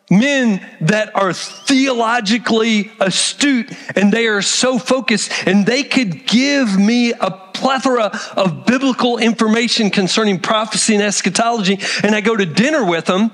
men 0.10 0.66
that 0.82 1.16
are 1.16 1.34
theologically 1.34 2.92
astute 3.00 3.72
and 3.96 4.12
they 4.12 4.28
are 4.28 4.42
so 4.42 4.78
focused 4.78 5.32
and 5.48 5.66
they 5.66 5.84
could 5.84 6.28
give 6.28 6.78
me 6.78 7.12
a 7.12 7.32
plethora 7.32 8.18
of 8.36 8.66
biblical 8.66 9.18
information 9.18 9.90
concerning 9.90 10.40
prophecy 10.40 10.94
and 10.94 11.04
eschatology. 11.04 11.80
And 12.04 12.16
I 12.16 12.22
go 12.22 12.36
to 12.36 12.46
dinner 12.46 12.86
with 12.86 13.06
them 13.06 13.32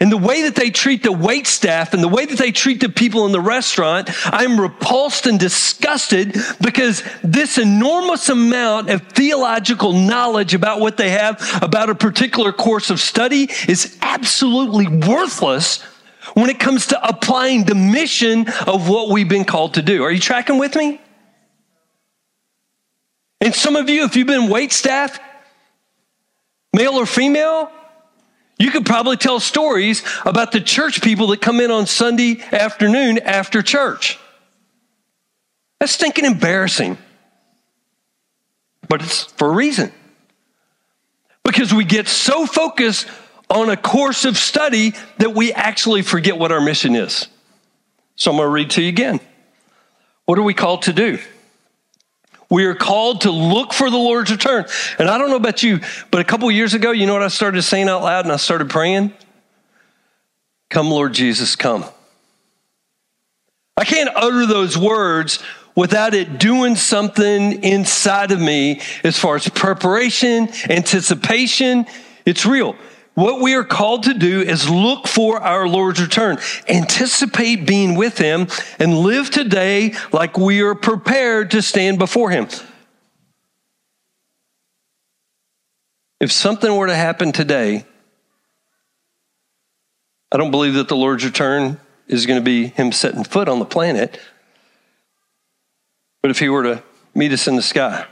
and 0.00 0.10
the 0.10 0.16
way 0.16 0.42
that 0.42 0.54
they 0.54 0.70
treat 0.70 1.02
the 1.02 1.12
wait 1.12 1.46
staff 1.46 1.94
and 1.94 2.02
the 2.02 2.08
way 2.08 2.26
that 2.26 2.38
they 2.38 2.52
treat 2.52 2.80
the 2.80 2.88
people 2.88 3.26
in 3.26 3.32
the 3.32 3.40
restaurant, 3.40 4.10
I'm 4.26 4.60
repulsed 4.60 5.26
and 5.26 5.38
disgusted 5.38 6.36
because 6.60 7.02
this 7.22 7.58
enormous 7.58 8.28
amount 8.28 8.90
of 8.90 9.02
theological 9.08 9.92
knowledge 9.92 10.54
about 10.54 10.80
what 10.80 10.96
they 10.96 11.10
have 11.10 11.40
about 11.62 11.90
a 11.90 11.94
particular 11.94 12.52
course 12.52 12.90
of 12.90 13.00
study 13.00 13.48
is 13.68 13.96
absolutely 14.02 14.86
worthless 14.88 15.82
when 16.34 16.50
it 16.50 16.58
comes 16.58 16.88
to 16.88 17.08
applying 17.08 17.64
the 17.64 17.74
mission 17.74 18.48
of 18.66 18.88
what 18.88 19.08
we've 19.08 19.28
been 19.28 19.44
called 19.44 19.74
to 19.74 19.82
do. 19.82 20.02
Are 20.02 20.10
you 20.10 20.20
tracking 20.20 20.58
with 20.58 20.74
me? 20.76 21.00
And 23.40 23.54
some 23.54 23.76
of 23.76 23.88
you, 23.88 24.04
if 24.04 24.16
you've 24.16 24.26
been 24.26 24.48
wait 24.48 24.72
staff, 24.72 25.18
male 26.72 26.94
or 26.94 27.06
female, 27.06 27.70
you 28.58 28.70
could 28.70 28.86
probably 28.86 29.16
tell 29.16 29.38
stories 29.38 30.02
about 30.24 30.52
the 30.52 30.60
church 30.60 31.02
people 31.02 31.28
that 31.28 31.40
come 31.40 31.60
in 31.60 31.70
on 31.70 31.86
Sunday 31.86 32.40
afternoon 32.52 33.18
after 33.18 33.62
church. 33.62 34.18
That's 35.78 35.92
stinking 35.92 36.24
embarrassing. 36.24 36.96
But 38.88 39.02
it's 39.02 39.24
for 39.24 39.48
a 39.48 39.52
reason. 39.52 39.92
Because 41.44 41.74
we 41.74 41.84
get 41.84 42.08
so 42.08 42.46
focused 42.46 43.06
on 43.50 43.68
a 43.68 43.76
course 43.76 44.24
of 44.24 44.36
study 44.36 44.94
that 45.18 45.34
we 45.34 45.52
actually 45.52 46.02
forget 46.02 46.38
what 46.38 46.50
our 46.50 46.60
mission 46.60 46.96
is. 46.96 47.28
So 48.16 48.30
I'm 48.30 48.38
going 48.38 48.46
to 48.46 48.50
read 48.50 48.70
to 48.70 48.82
you 48.82 48.88
again. 48.88 49.20
What 50.24 50.38
are 50.38 50.42
we 50.42 50.54
called 50.54 50.82
to 50.82 50.92
do? 50.92 51.18
We 52.48 52.64
are 52.66 52.74
called 52.74 53.22
to 53.22 53.30
look 53.30 53.72
for 53.72 53.90
the 53.90 53.96
Lord's 53.96 54.30
return. 54.30 54.66
And 54.98 55.08
I 55.08 55.18
don't 55.18 55.30
know 55.30 55.36
about 55.36 55.62
you, 55.62 55.80
but 56.10 56.20
a 56.20 56.24
couple 56.24 56.50
years 56.50 56.74
ago, 56.74 56.92
you 56.92 57.06
know 57.06 57.12
what 57.12 57.22
I 57.22 57.28
started 57.28 57.62
saying 57.62 57.88
out 57.88 58.02
loud 58.02 58.24
and 58.24 58.32
I 58.32 58.36
started 58.36 58.70
praying? 58.70 59.12
Come, 60.70 60.90
Lord 60.90 61.12
Jesus, 61.12 61.56
come. 61.56 61.84
I 63.76 63.84
can't 63.84 64.10
utter 64.14 64.46
those 64.46 64.78
words 64.78 65.42
without 65.74 66.14
it 66.14 66.38
doing 66.38 66.74
something 66.76 67.62
inside 67.62 68.30
of 68.32 68.40
me 68.40 68.80
as 69.04 69.18
far 69.18 69.36
as 69.36 69.48
preparation, 69.48 70.48
anticipation. 70.70 71.86
It's 72.24 72.46
real. 72.46 72.74
What 73.16 73.40
we 73.40 73.54
are 73.54 73.64
called 73.64 74.02
to 74.02 74.12
do 74.12 74.42
is 74.42 74.68
look 74.68 75.08
for 75.08 75.40
our 75.40 75.66
Lord's 75.66 76.02
return, 76.02 76.36
anticipate 76.68 77.66
being 77.66 77.94
with 77.94 78.18
Him, 78.18 78.46
and 78.78 78.98
live 78.98 79.30
today 79.30 79.94
like 80.12 80.36
we 80.36 80.60
are 80.60 80.74
prepared 80.74 81.52
to 81.52 81.62
stand 81.62 81.98
before 81.98 82.28
Him. 82.28 82.46
If 86.20 86.30
something 86.30 86.76
were 86.76 86.88
to 86.88 86.94
happen 86.94 87.32
today, 87.32 87.86
I 90.30 90.36
don't 90.36 90.50
believe 90.50 90.74
that 90.74 90.88
the 90.88 90.96
Lord's 90.96 91.24
return 91.24 91.80
is 92.08 92.26
going 92.26 92.38
to 92.38 92.44
be 92.44 92.66
Him 92.66 92.92
setting 92.92 93.24
foot 93.24 93.48
on 93.48 93.60
the 93.60 93.64
planet. 93.64 94.20
But 96.20 96.30
if 96.30 96.38
He 96.38 96.50
were 96.50 96.64
to 96.64 96.82
meet 97.14 97.32
us 97.32 97.48
in 97.48 97.56
the 97.56 97.62
sky, 97.62 98.04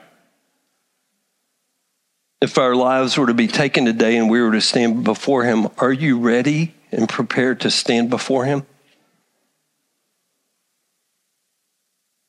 if 2.45 2.59
our 2.59 2.77
lives 2.77 3.17
were 3.17 3.27
to 3.27 3.35
be 3.35 3.49
taken 3.49 3.87
today 3.87 4.19
and 4.19 4.29
we 4.29 4.41
were 4.41 4.53
to 4.53 4.61
stand 4.61 5.03
before 5.03 5.45
Him, 5.45 5.67
are 5.79 5.93
you 5.93 6.21
ready 6.21 6.75
and 6.93 7.09
prepared 7.09 7.61
to 7.63 7.71
stand 7.71 8.11
before 8.11 8.45
Him? 8.45 8.67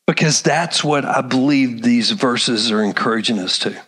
Because 0.07 0.41
that's 0.41 0.85
what 0.85 1.03
I 1.03 1.19
believe 1.19 1.81
these 1.81 2.11
verses 2.11 2.71
are 2.71 2.81
encouraging 2.81 3.39
us 3.39 3.59
to. 3.59 3.79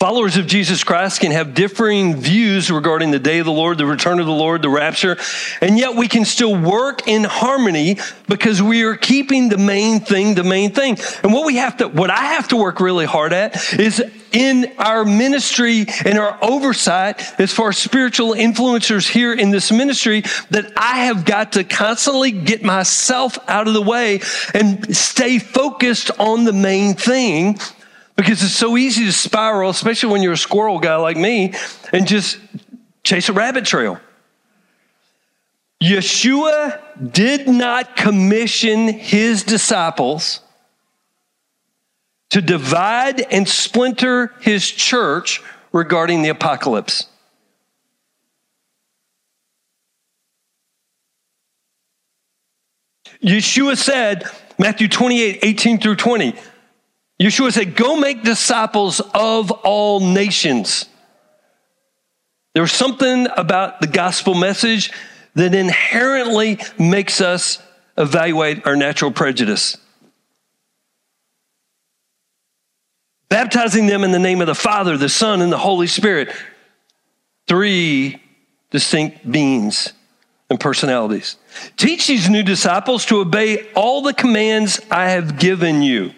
Followers 0.00 0.36
of 0.36 0.48
Jesus 0.48 0.82
Christ 0.82 1.20
can 1.20 1.30
have 1.30 1.54
differing 1.54 2.16
views 2.16 2.72
regarding 2.72 3.12
the 3.12 3.20
day 3.20 3.38
of 3.38 3.46
the 3.46 3.52
Lord, 3.52 3.78
the 3.78 3.86
return 3.86 4.18
of 4.18 4.26
the 4.26 4.32
Lord, 4.32 4.62
the 4.62 4.68
rapture, 4.68 5.16
and 5.60 5.78
yet 5.78 5.94
we 5.94 6.08
can 6.08 6.24
still 6.24 6.60
work 6.60 7.06
in 7.06 7.22
harmony 7.22 7.98
because 8.26 8.60
we 8.60 8.82
are 8.82 8.96
keeping 8.96 9.48
the 9.48 9.58
main 9.58 10.00
thing 10.00 10.34
the 10.34 10.42
main 10.42 10.72
thing. 10.72 10.98
And 11.22 11.32
what 11.32 11.46
we 11.46 11.58
have 11.58 11.76
to, 11.76 11.86
what 11.86 12.10
I 12.10 12.34
have 12.34 12.48
to 12.48 12.56
work 12.56 12.80
really 12.80 13.06
hard 13.06 13.32
at 13.32 13.78
is 13.78 14.02
in 14.32 14.72
our 14.78 15.04
ministry 15.04 15.86
and 16.04 16.18
our 16.18 16.38
oversight 16.42 17.22
as 17.40 17.52
far 17.52 17.70
as 17.70 17.78
spiritual 17.78 18.34
influencers 18.34 19.08
here 19.08 19.32
in 19.32 19.50
this 19.50 19.70
ministry 19.70 20.22
that 20.50 20.72
I 20.76 21.04
have 21.04 21.24
got 21.24 21.52
to 21.52 21.64
constantly 21.64 22.30
get 22.30 22.62
myself 22.62 23.38
out 23.48 23.68
of 23.68 23.74
the 23.74 23.82
way 23.82 24.20
and 24.54 24.96
stay 24.96 25.38
focused 25.38 26.10
on 26.18 26.44
the 26.44 26.52
main 26.52 26.94
thing 26.94 27.58
because 28.16 28.42
it's 28.42 28.52
so 28.52 28.76
easy 28.76 29.04
to 29.06 29.12
spiral, 29.12 29.70
especially 29.70 30.12
when 30.12 30.22
you're 30.22 30.34
a 30.34 30.38
squirrel 30.38 30.78
guy 30.78 30.96
like 30.96 31.16
me, 31.16 31.54
and 31.92 32.06
just 32.06 32.38
chase 33.02 33.28
a 33.28 33.32
rabbit 33.32 33.64
trail. 33.64 33.98
Yeshua 35.82 36.78
did 37.12 37.48
not 37.48 37.96
commission 37.96 38.88
his 38.88 39.42
disciples 39.42 40.40
to 42.32 42.40
divide 42.40 43.20
and 43.30 43.46
splinter 43.46 44.32
his 44.40 44.66
church 44.66 45.42
regarding 45.70 46.22
the 46.22 46.30
apocalypse. 46.30 47.06
Yeshua 53.22 53.76
said, 53.76 54.24
Matthew 54.58 54.88
28 54.88 55.40
18 55.42 55.78
through 55.78 55.96
20, 55.96 56.34
Yeshua 57.20 57.52
said, 57.52 57.76
Go 57.76 57.96
make 57.96 58.22
disciples 58.22 59.00
of 59.12 59.50
all 59.50 60.00
nations. 60.00 60.86
There 62.54 62.62
was 62.62 62.72
something 62.72 63.28
about 63.36 63.82
the 63.82 63.86
gospel 63.86 64.34
message 64.34 64.90
that 65.34 65.54
inherently 65.54 66.60
makes 66.78 67.20
us 67.20 67.62
evaluate 67.98 68.66
our 68.66 68.74
natural 68.74 69.10
prejudice. 69.10 69.76
Baptizing 73.32 73.86
them 73.86 74.04
in 74.04 74.10
the 74.10 74.18
name 74.18 74.42
of 74.42 74.46
the 74.46 74.54
Father, 74.54 74.98
the 74.98 75.08
Son, 75.08 75.40
and 75.40 75.50
the 75.50 75.56
Holy 75.56 75.86
Spirit. 75.86 76.28
Three 77.48 78.22
distinct 78.68 79.32
beings 79.32 79.94
and 80.50 80.60
personalities. 80.60 81.38
Teach 81.78 82.06
these 82.08 82.28
new 82.28 82.42
disciples 82.42 83.06
to 83.06 83.20
obey 83.20 83.72
all 83.72 84.02
the 84.02 84.12
commands 84.12 84.82
I 84.90 85.08
have 85.08 85.38
given 85.38 85.80
you. 85.80 86.12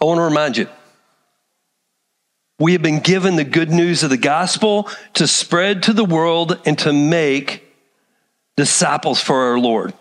I 0.00 0.04
want 0.04 0.18
to 0.18 0.22
remind 0.22 0.56
you 0.56 0.68
we 2.60 2.70
have 2.74 2.82
been 2.82 3.00
given 3.00 3.34
the 3.34 3.42
good 3.42 3.70
news 3.70 4.04
of 4.04 4.10
the 4.10 4.16
gospel 4.16 4.88
to 5.14 5.26
spread 5.26 5.82
to 5.82 5.92
the 5.92 6.04
world 6.04 6.60
and 6.64 6.78
to 6.78 6.92
make 6.92 7.64
disciples 8.56 9.20
for 9.20 9.42
our 9.42 9.58
Lord. 9.58 9.92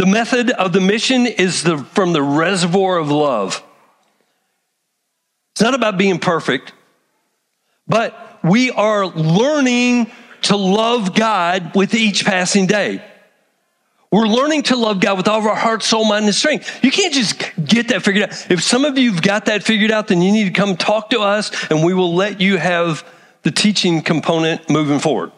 The 0.00 0.06
method 0.06 0.50
of 0.52 0.72
the 0.72 0.80
mission 0.80 1.26
is 1.26 1.62
the, 1.62 1.76
from 1.76 2.14
the 2.14 2.22
reservoir 2.22 2.96
of 2.96 3.10
love. 3.10 3.62
It's 5.52 5.60
not 5.60 5.74
about 5.74 5.98
being 5.98 6.18
perfect, 6.18 6.72
but 7.86 8.38
we 8.42 8.70
are 8.70 9.06
learning 9.08 10.10
to 10.44 10.56
love 10.56 11.14
God 11.14 11.76
with 11.76 11.92
each 11.92 12.24
passing 12.24 12.66
day. 12.66 13.04
We're 14.10 14.26
learning 14.26 14.62
to 14.62 14.76
love 14.76 15.00
God 15.00 15.18
with 15.18 15.28
all 15.28 15.40
of 15.40 15.46
our 15.46 15.54
heart, 15.54 15.82
soul, 15.82 16.06
mind, 16.06 16.24
and 16.24 16.34
strength. 16.34 16.82
You 16.82 16.90
can't 16.90 17.12
just 17.12 17.38
get 17.62 17.88
that 17.88 18.02
figured 18.02 18.30
out. 18.30 18.50
If 18.50 18.62
some 18.62 18.86
of 18.86 18.96
you've 18.96 19.20
got 19.20 19.44
that 19.44 19.64
figured 19.64 19.90
out, 19.90 20.08
then 20.08 20.22
you 20.22 20.32
need 20.32 20.44
to 20.44 20.58
come 20.58 20.78
talk 20.78 21.10
to 21.10 21.20
us 21.20 21.50
and 21.70 21.84
we 21.84 21.92
will 21.92 22.14
let 22.14 22.40
you 22.40 22.56
have 22.56 23.06
the 23.42 23.50
teaching 23.50 24.00
component 24.00 24.70
moving 24.70 24.98
forward. 24.98 25.32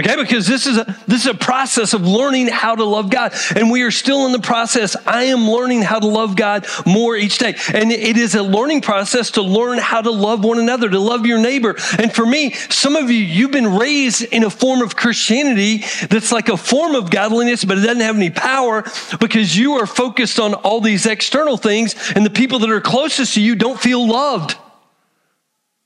Okay, 0.00 0.16
because 0.16 0.46
this 0.46 0.66
is 0.66 0.78
a 0.78 0.84
this 1.06 1.20
is 1.20 1.26
a 1.26 1.34
process 1.34 1.92
of 1.92 2.06
learning 2.06 2.48
how 2.48 2.74
to 2.74 2.82
love 2.82 3.10
God. 3.10 3.34
And 3.54 3.70
we 3.70 3.82
are 3.82 3.90
still 3.90 4.24
in 4.24 4.32
the 4.32 4.40
process. 4.40 4.96
I 5.06 5.24
am 5.24 5.40
learning 5.40 5.82
how 5.82 5.98
to 5.98 6.06
love 6.06 6.34
God 6.34 6.66
more 6.86 7.14
each 7.14 7.36
day. 7.36 7.54
And 7.74 7.92
it 7.92 8.16
is 8.16 8.34
a 8.34 8.42
learning 8.42 8.80
process 8.80 9.32
to 9.32 9.42
learn 9.42 9.76
how 9.76 10.00
to 10.00 10.10
love 10.10 10.44
one 10.44 10.58
another, 10.58 10.88
to 10.88 10.98
love 10.98 11.26
your 11.26 11.38
neighbor. 11.38 11.76
And 11.98 12.10
for 12.10 12.24
me, 12.24 12.52
some 12.70 12.96
of 12.96 13.10
you, 13.10 13.18
you've 13.18 13.50
been 13.50 13.76
raised 13.76 14.22
in 14.22 14.44
a 14.44 14.50
form 14.50 14.80
of 14.80 14.96
Christianity 14.96 15.84
that's 16.08 16.32
like 16.32 16.48
a 16.48 16.56
form 16.56 16.94
of 16.94 17.10
godliness, 17.10 17.62
but 17.62 17.76
it 17.76 17.82
doesn't 17.82 18.00
have 18.00 18.16
any 18.16 18.30
power 18.30 18.84
because 19.20 19.58
you 19.58 19.74
are 19.74 19.86
focused 19.86 20.40
on 20.40 20.54
all 20.54 20.80
these 20.80 21.04
external 21.04 21.58
things, 21.58 21.94
and 22.16 22.24
the 22.24 22.30
people 22.30 22.60
that 22.60 22.70
are 22.70 22.80
closest 22.80 23.34
to 23.34 23.42
you 23.42 23.54
don't 23.54 23.78
feel 23.78 24.08
loved. 24.08 24.56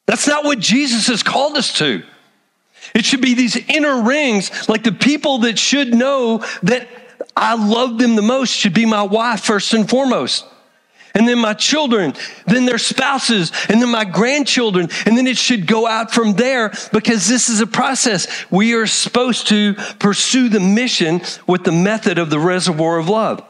That's 0.06 0.28
not 0.28 0.44
what 0.44 0.60
Jesus 0.60 1.08
has 1.08 1.24
called 1.24 1.56
us 1.56 1.76
to. 1.78 2.04
It 2.96 3.04
should 3.04 3.20
be 3.20 3.34
these 3.34 3.56
inner 3.68 4.02
rings, 4.02 4.70
like 4.70 4.82
the 4.82 4.90
people 4.90 5.40
that 5.40 5.58
should 5.58 5.92
know 5.92 6.38
that 6.62 6.88
I 7.36 7.54
love 7.54 7.98
them 7.98 8.16
the 8.16 8.22
most 8.22 8.48
should 8.50 8.72
be 8.72 8.86
my 8.86 9.02
wife 9.02 9.44
first 9.44 9.74
and 9.74 9.86
foremost. 9.86 10.46
And 11.14 11.28
then 11.28 11.38
my 11.38 11.52
children, 11.52 12.14
then 12.46 12.64
their 12.64 12.78
spouses, 12.78 13.52
and 13.68 13.82
then 13.82 13.90
my 13.90 14.06
grandchildren. 14.06 14.88
And 15.04 15.16
then 15.16 15.26
it 15.26 15.36
should 15.36 15.66
go 15.66 15.86
out 15.86 16.10
from 16.10 16.36
there 16.36 16.72
because 16.90 17.28
this 17.28 17.50
is 17.50 17.60
a 17.60 17.66
process. 17.66 18.46
We 18.50 18.72
are 18.72 18.86
supposed 18.86 19.48
to 19.48 19.74
pursue 19.98 20.48
the 20.48 20.60
mission 20.60 21.20
with 21.46 21.64
the 21.64 21.72
method 21.72 22.16
of 22.16 22.30
the 22.30 22.38
reservoir 22.38 22.96
of 22.96 23.10
love. 23.10 23.44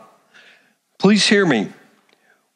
Please 0.98 1.24
hear 1.24 1.46
me. 1.46 1.72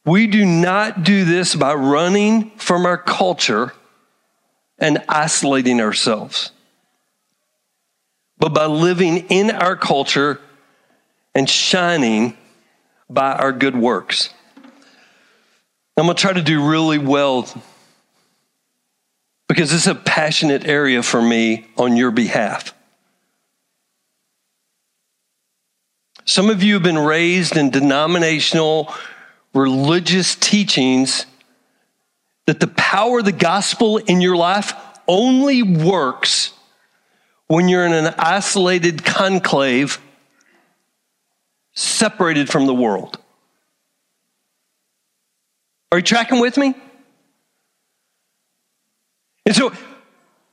We 0.05 0.27
do 0.27 0.45
not 0.45 1.05
do 1.05 1.25
this 1.25 1.55
by 1.55 1.75
running 1.75 2.51
from 2.57 2.85
our 2.85 2.99
culture 2.99 3.75
and 4.77 5.05
isolating 5.09 5.81
ourselves 5.81 6.51
but 8.41 8.55
by 8.55 8.67
living 8.67 9.19
in 9.29 9.51
our 9.51 9.77
culture 9.77 10.41
and 11.35 11.49
shining 11.49 12.37
by 13.09 13.33
our 13.33 13.53
good 13.53 13.77
works. 13.77 14.31
I'm 15.97 16.07
going 16.07 16.17
to 16.17 16.21
try 16.21 16.33
to 16.33 16.43
do 16.43 16.67
really 16.69 16.99
well 16.99 17.47
because 19.49 19.73
it's 19.75 19.87
a 19.87 19.95
passionate 19.95 20.67
area 20.67 21.03
for 21.03 21.21
me 21.21 21.67
on 21.77 21.97
your 21.97 22.11
behalf. 22.11 22.73
Some 26.25 26.49
of 26.49 26.63
you 26.63 26.75
have 26.75 26.83
been 26.83 26.99
raised 26.99 27.57
in 27.57 27.71
denominational 27.71 28.95
religious 29.53 30.35
teachings 30.37 31.27
that 32.47 32.61
the 32.61 32.69
power 32.69 33.19
of 33.19 33.25
the 33.25 33.33
gospel 33.33 33.99
in 33.99 34.21
your 34.21 34.37
life 34.37 34.73
only 35.09 35.63
works 35.63 36.53
when 37.51 37.69
you're 37.69 37.85
in 37.85 37.93
an 37.93 38.15
isolated 38.17 39.05
conclave 39.05 39.99
separated 41.75 42.49
from 42.49 42.67
the 42.67 42.75
world. 42.75 43.19
Are 45.91 45.99
you 45.99 46.05
tracking 46.05 46.39
with 46.39 46.57
me? 46.57 46.77
And 49.45 49.57
so, 49.57 49.73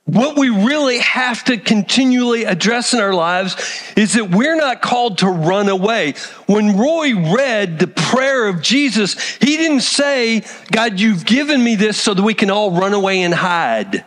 what 0.06 0.36
we 0.36 0.48
really 0.48 0.98
have 0.98 1.44
to 1.44 1.56
continually 1.56 2.42
address 2.42 2.92
in 2.92 2.98
our 2.98 3.14
lives 3.14 3.54
is 3.96 4.14
that 4.14 4.30
we're 4.30 4.56
not 4.56 4.82
called 4.82 5.18
to 5.18 5.28
run 5.28 5.68
away. 5.68 6.14
When 6.46 6.76
Roy 6.76 7.14
read 7.32 7.78
the 7.78 7.86
prayer 7.86 8.48
of 8.48 8.60
Jesus, 8.60 9.36
he 9.36 9.56
didn't 9.56 9.82
say, 9.82 10.42
God, 10.72 10.98
you've 10.98 11.24
given 11.24 11.62
me 11.62 11.76
this 11.76 12.00
so 12.00 12.12
that 12.12 12.22
we 12.24 12.34
can 12.34 12.50
all 12.50 12.72
run 12.72 12.92
away 12.92 13.22
and 13.22 13.32
hide. 13.32 14.04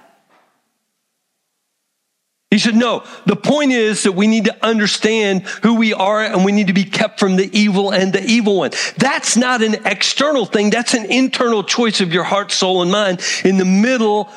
He 2.51 2.59
said, 2.59 2.75
No, 2.75 3.05
the 3.25 3.37
point 3.37 3.71
is 3.71 4.03
that 4.03 4.11
we 4.11 4.27
need 4.27 4.45
to 4.45 4.65
understand 4.65 5.43
who 5.63 5.75
we 5.75 5.93
are 5.93 6.21
and 6.21 6.43
we 6.43 6.51
need 6.51 6.67
to 6.67 6.73
be 6.73 6.83
kept 6.83 7.17
from 7.17 7.37
the 7.37 7.49
evil 7.57 7.91
and 7.91 8.11
the 8.11 8.23
evil 8.23 8.57
one. 8.57 8.71
That's 8.97 9.37
not 9.37 9.61
an 9.63 9.85
external 9.85 10.45
thing, 10.45 10.69
that's 10.69 10.93
an 10.93 11.05
internal 11.05 11.63
choice 11.63 12.01
of 12.01 12.13
your 12.13 12.25
heart, 12.25 12.51
soul, 12.51 12.81
and 12.81 12.91
mind 12.91 13.21
in 13.45 13.57
the 13.57 13.65
middle 13.65 14.29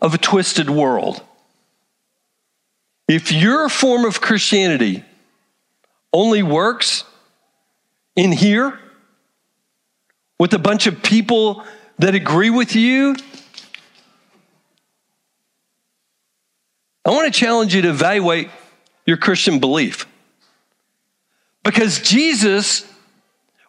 of 0.00 0.12
a 0.12 0.18
twisted 0.18 0.68
world. 0.68 1.22
If 3.06 3.30
your 3.30 3.68
form 3.68 4.04
of 4.04 4.20
Christianity 4.20 5.04
only 6.12 6.42
works 6.42 7.04
in 8.16 8.32
here 8.32 8.78
with 10.38 10.52
a 10.52 10.58
bunch 10.58 10.88
of 10.88 11.00
people 11.02 11.64
that 11.98 12.16
agree 12.16 12.50
with 12.50 12.74
you 12.74 13.14
I 17.04 17.10
want 17.10 17.32
to 17.32 17.38
challenge 17.38 17.74
you 17.74 17.82
to 17.82 17.88
evaluate 17.88 18.48
your 19.06 19.16
Christian 19.16 19.58
belief. 19.58 20.06
Because 21.64 22.00
Jesus 22.00 22.86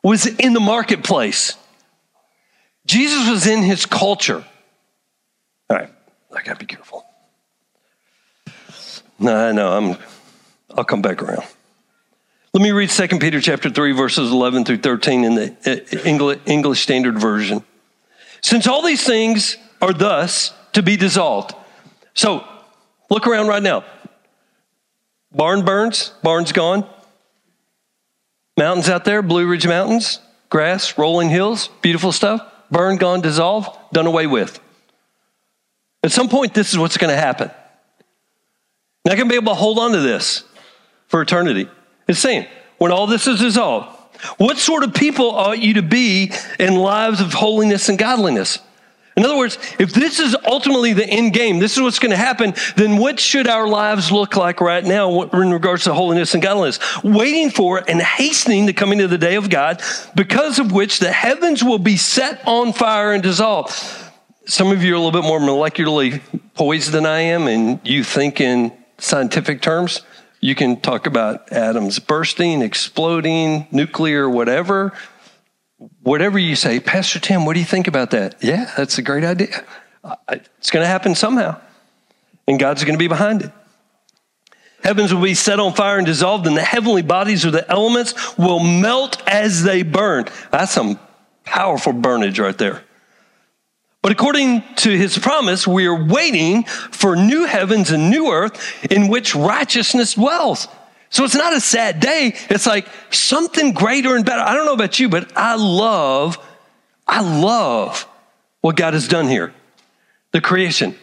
was 0.03 0.25
in 0.25 0.53
the 0.53 0.59
marketplace, 0.59 1.55
Jesus 2.85 3.29
was 3.29 3.47
in 3.47 3.63
his 3.63 3.85
culture. 3.85 4.43
All 5.69 5.77
right, 5.77 5.89
I 6.35 6.43
got 6.43 6.59
to 6.59 6.65
be 6.65 6.65
careful. 6.65 7.05
No, 9.19 9.51
no, 9.51 9.71
I'm, 9.77 9.97
I'll 10.75 10.83
come 10.83 11.01
back 11.01 11.21
around. 11.21 11.43
Let 12.53 12.61
me 12.61 12.71
read 12.71 12.89
2 12.89 13.07
Peter 13.19 13.39
chapter 13.39 13.69
3, 13.69 13.93
verses 13.93 14.29
11 14.31 14.65
through 14.65 14.77
13 14.77 15.23
in 15.23 15.35
the 15.35 15.55
eh, 15.65 16.37
English 16.45 16.81
Standard 16.81 17.17
Version. 17.17 17.63
Since 18.41 18.67
all 18.67 18.83
these 18.83 19.03
things 19.03 19.57
are 19.81 19.93
thus 19.93 20.53
to 20.73 20.83
be 20.83 20.97
dissolved. 20.97 21.55
So 22.13 22.45
Look 23.09 23.27
around 23.27 23.47
right 23.47 23.63
now. 23.63 23.83
Barn 25.31 25.65
burns, 25.65 26.11
barn's 26.21 26.51
gone. 26.51 26.87
Mountains 28.57 28.89
out 28.89 29.03
there, 29.03 29.21
Blue 29.21 29.47
Ridge 29.47 29.67
Mountains, 29.67 30.19
grass, 30.49 30.97
rolling 30.97 31.29
hills, 31.29 31.69
beautiful 31.81 32.11
stuff. 32.11 32.41
Burn, 32.69 32.97
gone, 32.97 33.21
dissolved, 33.21 33.69
done 33.91 34.05
away 34.07 34.27
with. 34.27 34.59
At 36.03 36.11
some 36.11 36.29
point, 36.29 36.53
this 36.53 36.71
is 36.71 36.77
what's 36.77 36.97
going 36.97 37.13
to 37.13 37.19
happen. 37.19 37.49
Not 39.05 39.17
going 39.17 39.27
to 39.27 39.31
be 39.31 39.35
able 39.35 39.53
to 39.53 39.59
hold 39.59 39.79
on 39.79 39.91
to 39.91 39.99
this 39.99 40.43
for 41.07 41.21
eternity. 41.21 41.67
It's 42.07 42.19
saying, 42.19 42.47
when 42.77 42.91
all 42.91 43.07
this 43.07 43.27
is 43.27 43.39
dissolved, 43.39 43.97
what 44.37 44.57
sort 44.57 44.83
of 44.83 44.93
people 44.93 45.31
ought 45.31 45.59
you 45.59 45.75
to 45.75 45.81
be 45.81 46.31
in 46.59 46.75
lives 46.75 47.21
of 47.21 47.33
holiness 47.33 47.89
and 47.89 47.97
godliness? 47.97 48.59
In 49.15 49.25
other 49.25 49.37
words, 49.37 49.59
if 49.77 49.93
this 49.93 50.19
is 50.19 50.35
ultimately 50.45 50.93
the 50.93 51.05
end 51.05 51.33
game, 51.33 51.59
this 51.59 51.75
is 51.75 51.81
what's 51.83 51.99
going 51.99 52.11
to 52.11 52.17
happen, 52.17 52.55
then 52.75 52.97
what 52.97 53.19
should 53.19 53.47
our 53.47 53.67
lives 53.67 54.11
look 54.11 54.35
like 54.35 54.59
right 54.59 54.83
now 54.83 55.21
in 55.21 55.51
regards 55.51 55.83
to 55.83 55.93
holiness 55.93 56.33
and 56.33 56.41
godliness? 56.41 56.79
Waiting 57.03 57.51
for 57.51 57.83
and 57.87 58.01
hastening 58.01 58.65
the 58.65 58.73
coming 58.73 59.01
of 59.01 59.11
the 59.11 59.19
day 59.19 59.35
of 59.35 59.51
God, 59.51 59.83
because 60.15 60.57
of 60.57 60.71
which 60.71 60.99
the 60.99 61.11
heavens 61.11 61.63
will 61.63 61.77
be 61.77 61.95
set 61.95 62.41
on 62.47 62.73
fire 62.73 63.13
and 63.13 63.21
dissolved. 63.21 63.71
Some 64.45 64.71
of 64.71 64.83
you 64.83 64.93
are 64.93 64.95
a 64.95 64.99
little 64.99 65.21
bit 65.21 65.27
more 65.27 65.39
molecularly 65.39 66.19
poised 66.55 66.91
than 66.91 67.05
I 67.05 67.19
am, 67.19 67.47
and 67.47 67.79
you 67.83 68.03
think 68.03 68.41
in 68.41 68.73
scientific 68.97 69.61
terms. 69.61 70.01
You 70.41 70.55
can 70.55 70.81
talk 70.81 71.07
about 71.07 71.53
atoms 71.53 71.99
bursting, 71.99 72.61
exploding, 72.61 73.67
nuclear, 73.71 74.29
whatever 74.29 74.91
whatever 76.01 76.37
you 76.39 76.55
say, 76.55 76.79
Pastor 76.79 77.19
Tim, 77.19 77.45
what 77.45 77.53
do 77.53 77.59
you 77.59 77.65
think 77.65 77.87
about 77.87 78.11
that? 78.11 78.35
Yeah, 78.41 78.71
that's 78.77 78.97
a 78.97 79.01
great 79.01 79.23
idea. 79.23 79.63
It's 80.29 80.71
going 80.71 80.83
to 80.83 80.87
happen 80.87 81.15
somehow, 81.15 81.59
and 82.47 82.59
God's 82.59 82.83
going 82.83 82.95
to 82.95 82.99
be 82.99 83.07
behind 83.07 83.43
it. 83.43 83.51
Heavens 84.83 85.13
will 85.13 85.21
be 85.21 85.33
set 85.33 85.61
on 85.61 85.73
fire 85.73 85.97
and 85.97 86.05
dissolved, 86.05 86.45
and 86.45 86.57
the 86.57 86.61
heavenly 86.61 87.03
bodies 87.03 87.45
or 87.45 87.51
the 87.51 87.69
elements 87.71 88.37
will 88.37 88.59
melt 88.59 89.23
as 89.27 89.63
they 89.63 89.81
burn. 89.81 90.25
That's 90.51 90.73
some 90.73 90.99
powerful 91.45 91.93
burnage 91.93 92.37
right 92.37 92.57
there. 92.57 92.83
But 94.01 94.11
according 94.11 94.63
to 94.77 94.89
his 94.89 95.17
promise, 95.17 95.65
we 95.65 95.85
are 95.85 96.05
waiting 96.05 96.63
for 96.65 97.15
new 97.15 97.45
heavens 97.45 97.91
and 97.91 98.09
new 98.09 98.29
earth 98.29 98.85
in 98.91 99.07
which 99.07 99.33
righteousness 99.33 100.15
dwells. 100.15 100.67
So 101.13 101.23
it's 101.23 101.35
not 101.35 101.53
a 101.53 101.61
sad 101.61 101.99
day. 101.99 102.33
It's 102.49 102.65
like 102.65 102.87
something 103.11 103.73
greater 103.73 104.15
and 104.15 104.25
better. 104.25 104.41
I 104.41 104.55
don't 104.55 104.65
know 104.65 104.73
about 104.73 104.99
you, 104.99 105.09
but 105.09 105.31
I 105.37 105.55
love, 105.55 106.39
I 107.07 107.21
love 107.21 108.07
what 108.61 108.75
God 108.75 108.95
has 108.95 109.07
done 109.07 109.27
here. 109.27 109.53
The 110.31 110.41
creation. 110.41 110.95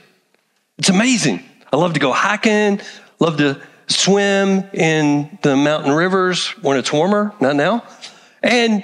It's 0.78 0.88
amazing. 0.88 1.44
I 1.72 1.76
love 1.76 1.92
to 1.92 2.00
go 2.00 2.10
hiking, 2.10 2.80
love 3.20 3.36
to 3.36 3.62
swim 3.86 4.64
in 4.72 5.38
the 5.42 5.56
mountain 5.56 5.92
rivers 5.92 6.48
when 6.60 6.76
it's 6.76 6.92
warmer, 6.92 7.32
not 7.40 7.54
now. 7.54 7.84
And 8.42 8.82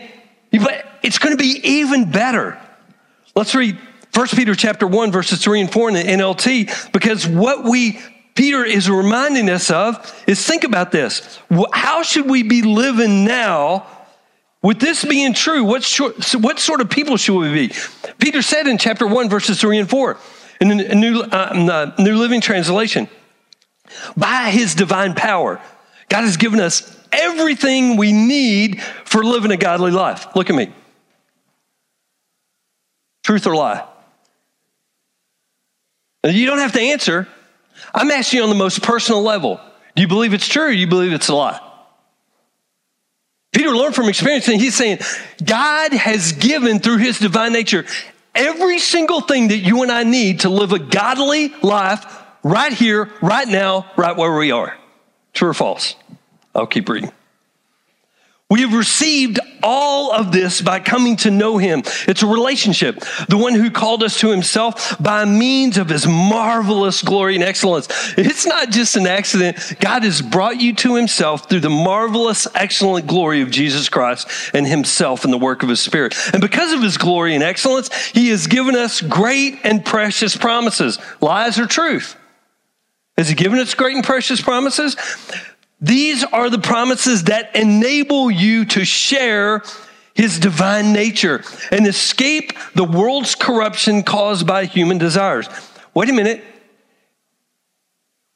but 0.53 0.87
it's 1.03 1.19
going 1.19 1.37
to 1.37 1.43
be 1.43 1.61
even 1.65 2.09
better. 2.09 2.57
Let's 3.35 3.53
read 3.57 3.77
1 4.15 4.29
Peter 4.29 4.55
chapter 4.55 4.87
1 4.87 5.11
verses 5.11 5.43
3 5.43 5.62
and 5.62 5.73
4 5.73 5.89
in 5.89 5.95
the 5.95 6.03
NLT 6.05 6.93
because 6.93 7.27
what 7.27 7.65
we 7.65 7.99
Peter 8.37 8.64
is 8.64 8.88
reminding 8.88 9.49
us 9.49 9.70
of 9.70 10.25
is 10.27 10.46
think 10.46 10.62
about 10.62 10.92
this. 10.92 11.40
How 11.72 12.03
should 12.03 12.31
we 12.31 12.42
be 12.42 12.62
living 12.62 13.25
now? 13.25 13.87
With 14.62 14.79
this 14.79 15.05
being 15.05 15.33
true, 15.33 15.64
what, 15.64 15.83
short, 15.83 16.35
what 16.35 16.59
sort 16.59 16.81
of 16.81 16.90
people 16.90 17.16
should 17.16 17.38
we 17.38 17.68
be? 17.68 17.75
Peter 18.18 18.42
said 18.42 18.66
in 18.66 18.79
chapter 18.79 19.07
1, 19.07 19.29
verses 19.29 19.61
3 19.61 19.79
and 19.79 19.88
4, 19.88 20.18
in 20.61 20.68
the 20.68 20.94
New, 20.94 21.20
uh, 21.20 21.94
New 21.99 22.16
Living 22.16 22.40
Translation, 22.40 23.09
by 24.16 24.51
his 24.51 24.75
divine 24.75 25.14
power, 25.14 25.61
God 26.09 26.22
has 26.22 26.37
given 26.37 26.61
us 26.61 26.99
everything 27.12 27.96
we 27.96 28.12
need 28.12 28.83
for 29.05 29.25
living 29.25 29.51
a 29.53 29.57
godly 29.57 29.92
life. 29.92 30.27
Look 30.35 30.51
at 30.51 30.57
me. 30.57 30.72
Truth 33.22 33.46
or 33.46 33.55
lie? 33.55 33.87
you 36.25 36.46
don't 36.46 36.59
have 36.59 36.72
to 36.72 36.81
answer. 36.81 37.29
I'm 37.95 38.11
asking 38.11 38.39
you 38.39 38.43
on 38.45 38.49
the 38.49 38.57
most 38.57 38.83
personal 38.83 39.23
level. 39.23 39.61
Do 39.95 40.03
you 40.03 40.09
believe 40.09 40.35
it's 40.35 40.47
true 40.47 40.69
or 40.69 40.73
do 40.73 40.77
you 40.77 40.87
believe 40.87 41.12
it's 41.12 41.29
a 41.29 41.35
lie? 41.35 41.61
Peter 43.53 43.75
learned 43.75 43.95
from 43.95 44.09
experience 44.09 44.49
and 44.49 44.61
he's 44.61 44.75
saying, 44.75 44.99
God 45.43 45.93
has 45.93 46.33
given 46.33 46.79
through 46.79 46.99
his 46.99 47.19
divine 47.19 47.53
nature 47.53 47.87
every 48.35 48.79
single 48.79 49.23
thing 49.23 49.49
that 49.49 49.59
you 49.59 49.83
and 49.83 49.91
I 49.91 50.05
need 50.05 50.41
to 50.41 50.51
live 50.51 50.73
a 50.73 50.79
godly 50.79 51.49
life 51.62 52.23
right 52.43 52.73
here, 52.73 53.11
right 53.23 53.49
now, 53.49 53.91
right 53.97 54.17
where 54.17 54.37
we 54.37 54.51
are. 54.51 54.77
True 55.33 55.49
or 55.49 55.55
false? 55.55 55.97
I'll 56.55 56.67
keep 56.67 56.89
reading. 56.89 57.12
We 58.49 58.61
have 58.61 58.75
received 58.75 59.41
all 59.61 60.13
of 60.13 60.31
this 60.31 60.63
by 60.63 60.79
coming 60.79 61.17
to 61.17 61.33
know 61.33 61.59
him. 61.59 61.83
It's 62.07 62.23
a 62.23 62.29
relationship. 62.29 63.01
The 63.29 63.37
one 63.37 63.55
who 63.55 63.73
called 63.73 64.05
us 64.05 64.21
to 64.21 64.31
himself 64.31 64.97
by 65.03 65.25
means 65.25 65.79
of 65.79 65.89
his 65.89 66.07
marvelous 66.07 67.03
glory 67.03 67.35
and 67.35 67.43
excellence. 67.43 67.89
It's 68.17 68.47
not 68.47 68.71
just 68.71 68.95
an 68.95 69.09
accident. 69.09 69.75
God 69.81 70.05
has 70.05 70.23
brought 70.23 70.61
you 70.61 70.75
to 70.77 70.95
himself 70.95 71.49
through 71.49 71.61
the 71.61 71.71
marvelous, 71.71 72.47
excellent 72.55 73.09
glory 73.09 73.41
of 73.41 73.51
Jesus 73.51 73.89
Christ 73.89 74.29
and 74.55 74.65
himself 74.65 75.25
and 75.25 75.33
the 75.33 75.39
work 75.39 75.65
of 75.65 75.69
his 75.69 75.81
spirit. 75.81 76.15
And 76.33 76.41
because 76.41 76.73
of 76.73 76.83
his 76.83 76.99
glory 76.99 77.35
and 77.35 77.43
excellence, 77.43 77.93
he 78.11 78.29
has 78.29 78.47
given 78.47 78.77
us 78.77 79.01
great 79.01 79.59
and 79.65 79.85
precious 79.85 80.37
promises. 80.37 81.01
Lies 81.21 81.59
or 81.59 81.67
truth? 81.67 82.17
Has 83.19 83.29
he 83.29 83.35
given 83.35 83.59
us 83.59 83.75
great 83.75 83.97
and 83.97 84.05
precious 84.05 84.41
promises? 84.41 84.95
These 85.81 86.25
are 86.25 86.49
the 86.49 86.59
promises 86.59 87.25
that 87.25 87.55
enable 87.55 88.31
you 88.31 88.65
to 88.67 88.85
share 88.85 89.62
his 90.15 90.39
divine 90.39 90.93
nature 90.93 91.45
and 91.71 91.87
escape 91.87 92.53
the 92.75 92.85
world's 92.85 93.35
corruption 93.35 94.03
caused 94.03 94.47
by 94.47 94.65
human 94.65 94.97
desires. 94.99 95.49
wait 95.95 96.09
a 96.09 96.12
minute. 96.12 96.43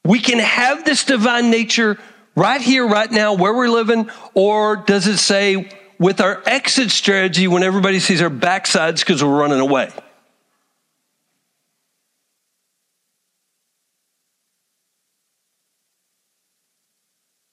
We 0.04 0.20
can 0.20 0.38
have 0.38 0.84
this 0.84 1.04
divine 1.04 1.50
nature 1.50 1.98
right 2.34 2.60
here, 2.60 2.86
right 2.86 3.10
now, 3.10 3.34
where 3.34 3.54
we're 3.54 3.68
living, 3.68 4.10
or 4.34 4.76
does 4.76 5.06
it 5.06 5.18
say 5.18 5.70
with 5.98 6.20
our 6.20 6.42
exit 6.46 6.90
strategy 6.90 7.46
when 7.48 7.62
everybody 7.62 8.00
sees 8.00 8.22
our 8.22 8.30
backsides 8.30 9.00
because 9.00 9.22
we're 9.22 9.38
running 9.38 9.60
away? 9.60 9.90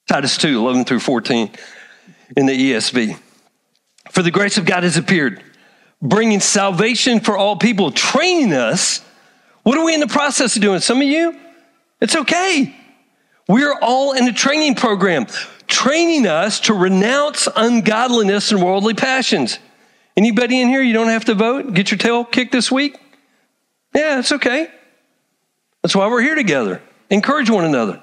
Titus 0.08 0.38
2, 0.38 0.58
11 0.58 0.86
through 0.86 1.00
14 1.00 1.50
in 2.34 2.46
the 2.46 2.72
ESV. 2.72 3.20
For 4.10 4.22
the 4.22 4.30
grace 4.30 4.56
of 4.56 4.64
God 4.64 4.82
has 4.82 4.96
appeared, 4.96 5.42
bringing 6.00 6.40
salvation 6.40 7.20
for 7.20 7.36
all 7.36 7.56
people, 7.56 7.90
training 7.90 8.54
us. 8.54 9.04
What 9.64 9.76
are 9.76 9.84
we 9.84 9.92
in 9.92 10.00
the 10.00 10.06
process 10.06 10.56
of 10.56 10.62
doing? 10.62 10.80
Some 10.80 11.02
of 11.02 11.06
you, 11.06 11.38
it's 12.00 12.16
okay. 12.16 12.74
We're 13.48 13.78
all 13.82 14.12
in 14.12 14.26
a 14.26 14.32
training 14.32 14.76
program, 14.76 15.26
training 15.66 16.26
us 16.26 16.60
to 16.60 16.74
renounce 16.74 17.46
ungodliness 17.54 18.50
and 18.50 18.62
worldly 18.62 18.94
passions. 18.94 19.58
Anybody 20.16 20.62
in 20.62 20.68
here, 20.68 20.80
you 20.80 20.94
don't 20.94 21.08
have 21.08 21.26
to 21.26 21.34
vote? 21.34 21.74
Get 21.74 21.90
your 21.90 21.98
tail 21.98 22.24
kicked 22.24 22.52
this 22.52 22.72
week? 22.72 22.98
Yeah, 23.94 24.18
it's 24.18 24.32
okay. 24.32 24.68
That's 25.82 25.94
why 25.94 26.08
we're 26.08 26.22
here 26.22 26.34
together. 26.34 26.80
Encourage 27.10 27.50
one 27.50 27.66
another 27.66 28.02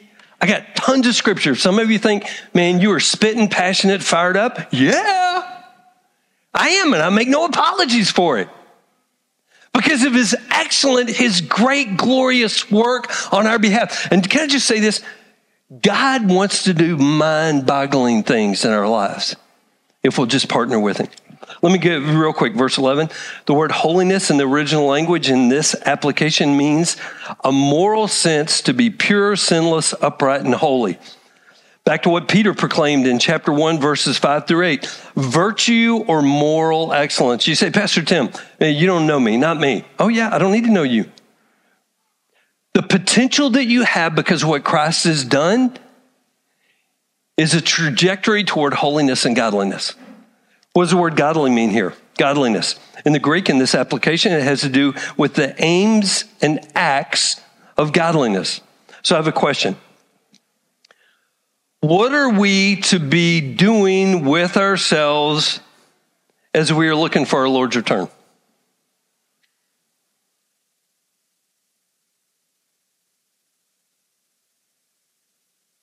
I 0.41 0.47
got 0.47 0.75
tons 0.75 1.05
of 1.05 1.13
scripture. 1.13 1.55
Some 1.55 1.77
of 1.77 1.91
you 1.91 1.99
think, 1.99 2.27
man, 2.53 2.81
you 2.81 2.91
are 2.93 2.99
spitting, 2.99 3.47
passionate, 3.47 4.01
fired 4.01 4.35
up. 4.35 4.73
Yeah, 4.73 5.63
I 6.53 6.69
am, 6.69 6.93
and 6.93 7.01
I 7.01 7.09
make 7.09 7.27
no 7.27 7.45
apologies 7.45 8.09
for 8.09 8.39
it. 8.39 8.49
Because 9.73 10.03
of 10.03 10.13
his 10.13 10.35
excellent, 10.49 11.09
his 11.09 11.41
great, 11.41 11.95
glorious 11.95 12.69
work 12.69 13.33
on 13.33 13.47
our 13.47 13.59
behalf. 13.59 14.11
And 14.11 14.27
can 14.27 14.41
I 14.41 14.47
just 14.47 14.67
say 14.67 14.79
this? 14.79 15.01
God 15.81 16.27
wants 16.29 16.63
to 16.63 16.73
do 16.73 16.97
mind 16.97 17.65
boggling 17.65 18.23
things 18.23 18.65
in 18.65 18.71
our 18.71 18.87
lives 18.87 19.35
if 20.03 20.17
we'll 20.17 20.27
just 20.27 20.49
partner 20.49 20.79
with 20.79 20.97
him. 20.97 21.07
Let 21.61 21.71
me 21.71 21.77
get 21.77 22.01
real 22.01 22.33
quick. 22.33 22.55
Verse 22.55 22.77
11. 22.77 23.09
The 23.45 23.53
word 23.53 23.71
holiness 23.71 24.31
in 24.31 24.37
the 24.37 24.47
original 24.47 24.85
language 24.85 25.29
in 25.29 25.49
this 25.49 25.75
application 25.85 26.57
means 26.57 26.97
a 27.43 27.51
moral 27.51 28.07
sense 28.07 28.61
to 28.61 28.73
be 28.73 28.89
pure, 28.89 29.35
sinless, 29.35 29.93
upright, 30.01 30.41
and 30.41 30.55
holy. 30.55 30.97
Back 31.83 32.03
to 32.03 32.09
what 32.09 32.27
Peter 32.27 32.53
proclaimed 32.53 33.07
in 33.07 33.17
chapter 33.17 33.51
1, 33.51 33.79
verses 33.79 34.17
5 34.17 34.47
through 34.47 34.65
8 34.65 34.85
virtue 35.15 36.03
or 36.07 36.21
moral 36.21 36.93
excellence. 36.93 37.47
You 37.47 37.55
say, 37.55 37.71
Pastor 37.71 38.03
Tim, 38.03 38.29
you 38.59 38.85
don't 38.85 39.07
know 39.07 39.19
me, 39.19 39.37
not 39.37 39.59
me. 39.59 39.83
Oh, 39.97 40.07
yeah, 40.07 40.33
I 40.33 40.37
don't 40.37 40.51
need 40.51 40.65
to 40.65 40.71
know 40.71 40.83
you. 40.83 41.11
The 42.73 42.83
potential 42.83 43.49
that 43.51 43.65
you 43.65 43.83
have 43.83 44.15
because 44.15 44.45
what 44.45 44.63
Christ 44.63 45.03
has 45.03 45.25
done 45.25 45.77
is 47.35 47.53
a 47.53 47.61
trajectory 47.61 48.43
toward 48.43 48.73
holiness 48.75 49.25
and 49.25 49.35
godliness. 49.35 49.95
What 50.73 50.83
does 50.83 50.91
the 50.91 50.97
word 50.97 51.15
godly 51.15 51.51
mean 51.51 51.69
here? 51.69 51.93
Godliness. 52.17 52.79
In 53.05 53.13
the 53.13 53.19
Greek, 53.19 53.49
in 53.49 53.57
this 53.57 53.75
application, 53.75 54.31
it 54.31 54.43
has 54.43 54.61
to 54.61 54.69
do 54.69 54.93
with 55.17 55.33
the 55.33 55.53
aims 55.63 56.25
and 56.41 56.65
acts 56.75 57.41
of 57.77 57.91
godliness. 57.91 58.61
So 59.03 59.15
I 59.15 59.17
have 59.17 59.27
a 59.27 59.33
question. 59.33 59.75
What 61.81 62.13
are 62.13 62.29
we 62.29 62.77
to 62.83 62.99
be 62.99 63.41
doing 63.41 64.23
with 64.23 64.55
ourselves 64.55 65.59
as 66.53 66.71
we 66.71 66.87
are 66.87 66.95
looking 66.95 67.25
for 67.25 67.39
our 67.39 67.49
Lord's 67.49 67.75
return? 67.75 68.07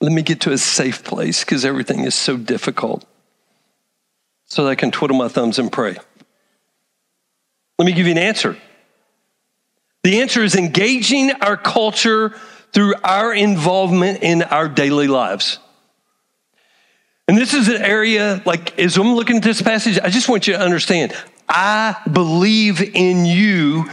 Let 0.00 0.12
me 0.12 0.22
get 0.22 0.40
to 0.42 0.52
a 0.52 0.58
safe 0.58 1.02
place 1.02 1.44
because 1.44 1.64
everything 1.64 2.04
is 2.04 2.14
so 2.14 2.36
difficult 2.36 3.04
so 4.48 4.64
that 4.64 4.70
I 4.70 4.74
can 4.74 4.90
twiddle 4.90 5.16
my 5.16 5.28
thumbs 5.28 5.58
and 5.58 5.70
pray? 5.70 5.96
Let 7.78 7.86
me 7.86 7.92
give 7.92 8.06
you 8.06 8.12
an 8.12 8.18
answer. 8.18 8.56
The 10.02 10.20
answer 10.20 10.42
is 10.42 10.54
engaging 10.56 11.30
our 11.40 11.56
culture 11.56 12.34
through 12.72 12.94
our 13.04 13.32
involvement 13.32 14.22
in 14.22 14.42
our 14.42 14.68
daily 14.68 15.06
lives. 15.06 15.58
And 17.28 17.36
this 17.36 17.52
is 17.52 17.68
an 17.68 17.82
area, 17.82 18.42
like, 18.46 18.78
as 18.78 18.96
I'm 18.96 19.14
looking 19.14 19.36
at 19.36 19.42
this 19.42 19.60
passage, 19.60 19.98
I 20.02 20.08
just 20.08 20.28
want 20.28 20.46
you 20.46 20.54
to 20.54 20.60
understand 20.60 21.14
I 21.48 21.96
believe 22.10 22.82
in 22.82 23.24
you 23.24 23.90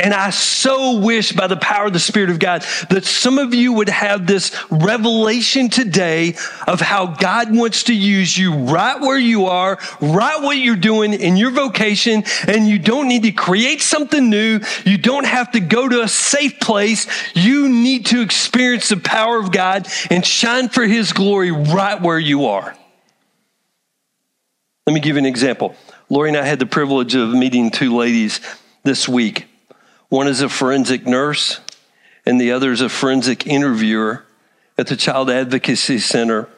and 0.00 0.14
I 0.14 0.30
so 0.30 0.98
wish 0.98 1.32
by 1.32 1.46
the 1.46 1.56
power 1.56 1.86
of 1.86 1.92
the 1.92 2.00
Spirit 2.00 2.30
of 2.30 2.38
God 2.38 2.62
that 2.88 3.04
some 3.04 3.38
of 3.38 3.54
you 3.54 3.72
would 3.74 3.88
have 3.88 4.26
this 4.26 4.54
revelation 4.70 5.68
today 5.68 6.36
of 6.66 6.80
how 6.80 7.06
God 7.06 7.54
wants 7.54 7.84
to 7.84 7.94
use 7.94 8.36
you 8.36 8.54
right 8.54 8.98
where 9.00 9.18
you 9.18 9.46
are, 9.46 9.78
right 10.00 10.40
what 10.42 10.56
you're 10.56 10.76
doing 10.76 11.12
in 11.12 11.36
your 11.36 11.50
vocation. 11.50 12.24
And 12.48 12.66
you 12.66 12.78
don't 12.78 13.08
need 13.08 13.24
to 13.24 13.32
create 13.32 13.82
something 13.82 14.30
new. 14.30 14.60
You 14.84 14.96
don't 14.96 15.26
have 15.26 15.52
to 15.52 15.60
go 15.60 15.88
to 15.88 16.02
a 16.02 16.08
safe 16.08 16.58
place. 16.60 17.06
You 17.34 17.68
need 17.68 18.06
to 18.06 18.22
experience 18.22 18.88
the 18.88 18.96
power 18.96 19.38
of 19.38 19.52
God 19.52 19.86
and 20.10 20.24
shine 20.24 20.68
for 20.68 20.84
His 20.84 21.12
glory 21.12 21.50
right 21.50 22.00
where 22.00 22.18
you 22.18 22.46
are. 22.46 22.74
Let 24.86 24.94
me 24.94 25.00
give 25.00 25.16
you 25.16 25.20
an 25.20 25.26
example. 25.26 25.76
Lori 26.08 26.30
and 26.30 26.38
I 26.38 26.44
had 26.44 26.58
the 26.58 26.66
privilege 26.66 27.14
of 27.14 27.30
meeting 27.30 27.70
two 27.70 27.94
ladies 27.96 28.40
this 28.82 29.08
week. 29.08 29.49
One 30.10 30.26
is 30.26 30.40
a 30.42 30.48
forensic 30.48 31.06
nurse, 31.06 31.60
and 32.26 32.40
the 32.40 32.50
other 32.50 32.72
is 32.72 32.80
a 32.80 32.88
forensic 32.88 33.46
interviewer 33.46 34.24
at 34.76 34.88
the 34.88 34.96
Child 34.96 35.30
Advocacy 35.30 36.00
Center 36.00 36.48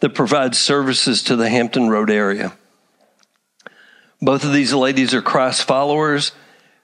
that 0.00 0.16
provides 0.16 0.58
services 0.58 1.22
to 1.22 1.36
the 1.36 1.48
Hampton 1.48 1.88
Road 1.88 2.10
area. 2.10 2.56
Both 4.20 4.42
of 4.42 4.52
these 4.52 4.74
ladies 4.74 5.14
are 5.14 5.22
Christ 5.22 5.62
followers, 5.62 6.32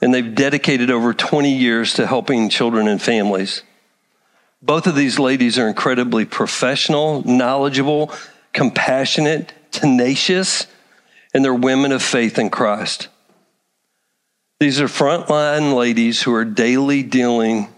and 0.00 0.14
they've 0.14 0.34
dedicated 0.36 0.88
over 0.88 1.12
20 1.12 1.52
years 1.52 1.94
to 1.94 2.06
helping 2.06 2.48
children 2.48 2.86
and 2.86 3.02
families. 3.02 3.62
Both 4.62 4.86
of 4.86 4.94
these 4.94 5.18
ladies 5.18 5.58
are 5.58 5.66
incredibly 5.66 6.24
professional, 6.26 7.26
knowledgeable, 7.26 8.12
compassionate, 8.52 9.52
tenacious, 9.72 10.68
and 11.34 11.44
they're 11.44 11.52
women 11.52 11.90
of 11.90 12.04
faith 12.04 12.38
in 12.38 12.50
Christ. 12.50 13.08
These 14.64 14.80
are 14.80 14.86
frontline 14.86 15.74
ladies 15.76 16.22
who 16.22 16.32
are 16.32 16.46
daily 16.46 17.02
dealing 17.02 17.68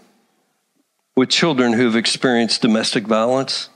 with 1.17 1.27
children 1.27 1.73
who 1.73 1.83
have 1.83 1.97
experienced 1.97 2.61
domestic 2.61 3.03
violence, 3.03 3.67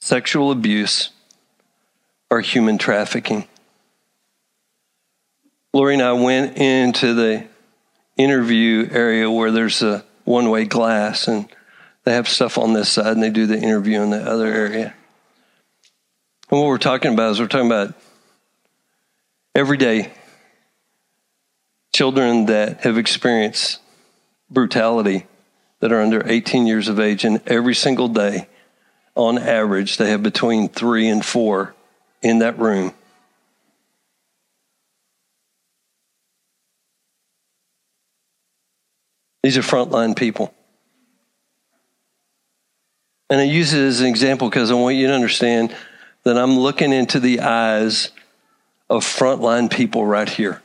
sexual 0.00 0.52
abuse, 0.52 1.10
or 2.30 2.40
human 2.40 2.78
trafficking. 2.78 3.48
Lori 5.74 5.94
and 5.94 6.04
I 6.04 6.12
went 6.12 6.56
into 6.56 7.14
the 7.14 7.48
interview 8.16 8.88
area 8.92 9.28
where 9.28 9.50
there's 9.50 9.82
a 9.82 10.04
one 10.22 10.50
way 10.50 10.66
glass, 10.66 11.26
and 11.26 11.48
they 12.04 12.12
have 12.12 12.28
stuff 12.28 12.58
on 12.58 12.74
this 12.74 12.90
side, 12.90 13.08
and 13.08 13.20
they 13.20 13.30
do 13.30 13.46
the 13.46 13.58
interview 13.58 14.02
in 14.02 14.10
the 14.10 14.24
other 14.24 14.46
area. 14.46 14.94
And 16.48 16.60
what 16.60 16.68
we're 16.68 16.78
talking 16.78 17.12
about 17.12 17.32
is 17.32 17.40
we're 17.40 17.48
talking 17.48 17.66
about 17.66 17.92
every 19.56 19.78
day 19.78 20.12
children 21.96 22.44
that 22.44 22.82
have 22.82 22.98
experienced 22.98 23.80
brutality 24.50 25.24
that 25.80 25.92
are 25.92 26.02
under 26.02 26.22
18 26.30 26.66
years 26.66 26.88
of 26.88 27.00
age, 27.00 27.24
and 27.24 27.40
every 27.46 27.74
single 27.74 28.06
day, 28.08 28.46
on 29.14 29.38
average, 29.38 29.96
they 29.96 30.10
have 30.10 30.22
between 30.22 30.68
three 30.68 31.08
and 31.08 31.24
four 31.24 31.74
in 32.20 32.40
that 32.40 32.58
room. 32.58 32.92
These 39.42 39.56
are 39.56 39.62
frontline 39.62 40.14
people. 40.14 40.52
And 43.30 43.40
I 43.40 43.44
use 43.44 43.72
it 43.72 43.80
as 43.80 44.02
an 44.02 44.06
example 44.06 44.50
because 44.50 44.70
I 44.70 44.74
want 44.74 44.96
you 44.96 45.06
to 45.06 45.14
understand 45.14 45.74
that 46.24 46.36
I'm 46.36 46.58
looking 46.58 46.92
into 46.92 47.20
the 47.20 47.40
eyes 47.40 48.10
of 48.90 49.02
frontline 49.02 49.70
people 49.70 50.04
right 50.04 50.28
here. 50.28 50.60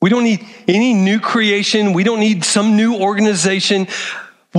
We 0.00 0.10
don't 0.10 0.22
need 0.22 0.46
any 0.68 0.94
new 0.94 1.18
creation. 1.18 1.92
We 1.92 2.04
don't 2.04 2.20
need 2.20 2.44
some 2.44 2.76
new 2.76 2.96
organization. 2.96 3.88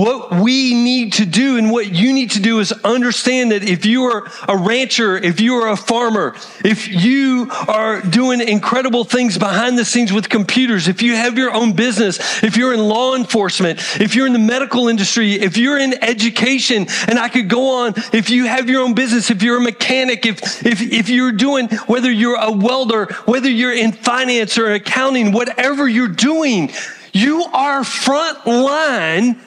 What 0.00 0.34
we 0.40 0.72
need 0.72 1.12
to 1.12 1.26
do 1.26 1.58
and 1.58 1.70
what 1.70 1.92
you 1.92 2.14
need 2.14 2.30
to 2.30 2.40
do 2.40 2.58
is 2.58 2.72
understand 2.84 3.52
that 3.52 3.62
if 3.62 3.84
you 3.84 4.04
are 4.04 4.26
a 4.48 4.56
rancher, 4.56 5.18
if 5.18 5.42
you 5.42 5.56
are 5.56 5.68
a 5.68 5.76
farmer, 5.76 6.34
if 6.64 6.88
you 6.88 7.50
are 7.68 8.00
doing 8.00 8.40
incredible 8.40 9.04
things 9.04 9.36
behind 9.36 9.76
the 9.76 9.84
scenes 9.84 10.10
with 10.10 10.30
computers, 10.30 10.88
if 10.88 11.02
you 11.02 11.14
have 11.16 11.36
your 11.36 11.52
own 11.52 11.74
business, 11.74 12.42
if 12.42 12.56
you're 12.56 12.72
in 12.72 12.80
law 12.80 13.14
enforcement, 13.14 13.78
if 14.00 14.14
you're 14.14 14.26
in 14.26 14.32
the 14.32 14.38
medical 14.38 14.88
industry, 14.88 15.34
if 15.34 15.58
you're 15.58 15.78
in 15.78 16.02
education, 16.02 16.86
and 17.06 17.18
I 17.18 17.28
could 17.28 17.50
go 17.50 17.82
on, 17.82 17.92
if 18.14 18.30
you 18.30 18.46
have 18.46 18.70
your 18.70 18.82
own 18.82 18.94
business, 18.94 19.30
if 19.30 19.42
you're 19.42 19.58
a 19.58 19.62
mechanic, 19.62 20.24
if, 20.24 20.64
if, 20.64 20.80
if 20.80 21.10
you're 21.10 21.32
doing, 21.32 21.68
whether 21.88 22.10
you're 22.10 22.40
a 22.40 22.50
welder, 22.50 23.04
whether 23.26 23.50
you're 23.50 23.74
in 23.74 23.92
finance 23.92 24.56
or 24.56 24.72
accounting, 24.72 25.32
whatever 25.32 25.86
you're 25.86 26.08
doing, 26.08 26.70
you 27.12 27.44
are 27.52 27.84
front 27.84 28.46
line 28.46 29.38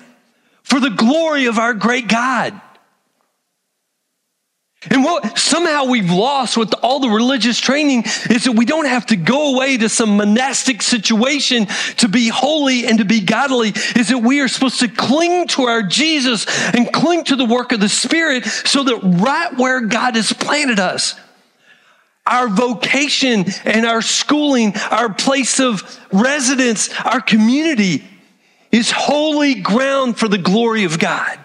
for 0.73 0.79
the 0.79 0.89
glory 0.89 1.45
of 1.45 1.59
our 1.59 1.75
great 1.75 2.07
God. 2.07 2.59
And 4.89 5.03
what 5.03 5.37
somehow 5.37 5.85
we've 5.85 6.09
lost 6.09 6.57
with 6.57 6.73
all 6.81 6.99
the 6.99 7.09
religious 7.09 7.59
training 7.59 8.05
is 8.31 8.45
that 8.45 8.53
we 8.55 8.65
don't 8.65 8.87
have 8.87 9.05
to 9.07 9.15
go 9.15 9.53
away 9.53 9.77
to 9.77 9.87
some 9.87 10.17
monastic 10.17 10.81
situation 10.81 11.67
to 11.97 12.09
be 12.09 12.27
holy 12.27 12.87
and 12.87 12.97
to 12.97 13.05
be 13.05 13.21
godly, 13.21 13.69
is 13.95 14.07
that 14.07 14.23
we 14.23 14.41
are 14.41 14.47
supposed 14.47 14.79
to 14.79 14.87
cling 14.87 15.45
to 15.49 15.65
our 15.65 15.83
Jesus 15.83 16.47
and 16.73 16.91
cling 16.91 17.23
to 17.25 17.35
the 17.35 17.45
work 17.45 17.71
of 17.71 17.79
the 17.79 17.87
Spirit 17.87 18.43
so 18.43 18.83
that 18.83 18.97
right 19.21 19.55
where 19.55 19.81
God 19.81 20.15
has 20.15 20.33
planted 20.33 20.79
us, 20.79 21.13
our 22.25 22.47
vocation 22.47 23.45
and 23.63 23.85
our 23.85 24.01
schooling, 24.01 24.73
our 24.89 25.13
place 25.13 25.59
of 25.59 25.99
residence, 26.11 26.89
our 27.01 27.21
community 27.21 28.05
is 28.73 28.89
holy 28.89 29.53
ground 29.53 30.17
for 30.17 30.27
the 30.27 30.39
glory 30.39 30.83
of 30.83 30.97
God. 30.97 31.39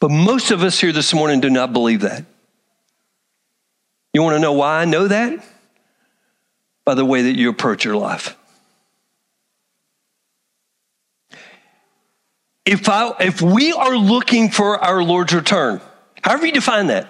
But 0.00 0.10
most 0.10 0.50
of 0.50 0.62
us 0.62 0.80
here 0.80 0.90
this 0.90 1.12
morning 1.12 1.40
do 1.40 1.50
not 1.50 1.72
believe 1.72 2.00
that. 2.00 2.24
You 4.14 4.22
want 4.22 4.36
to 4.36 4.40
know 4.40 4.54
why 4.54 4.80
I 4.80 4.84
know 4.86 5.06
that? 5.06 5.44
By 6.86 6.94
the 6.94 7.04
way 7.04 7.22
that 7.22 7.36
you 7.36 7.50
approach 7.50 7.84
your 7.84 7.96
life. 7.96 8.36
If, 12.64 12.88
I, 12.88 13.12
if 13.20 13.42
we 13.42 13.72
are 13.72 13.96
looking 13.96 14.50
for 14.50 14.78
our 14.82 15.02
Lord's 15.02 15.34
return, 15.34 15.82
however 16.22 16.46
you 16.46 16.52
define 16.52 16.86
that, 16.86 17.06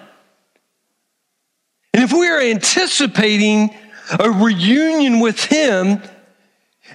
and 1.93 2.03
if 2.03 2.11
we 2.11 2.27
are 2.27 2.41
anticipating 2.41 3.73
a 4.19 4.29
reunion 4.29 5.21
with 5.21 5.43
Him, 5.43 6.01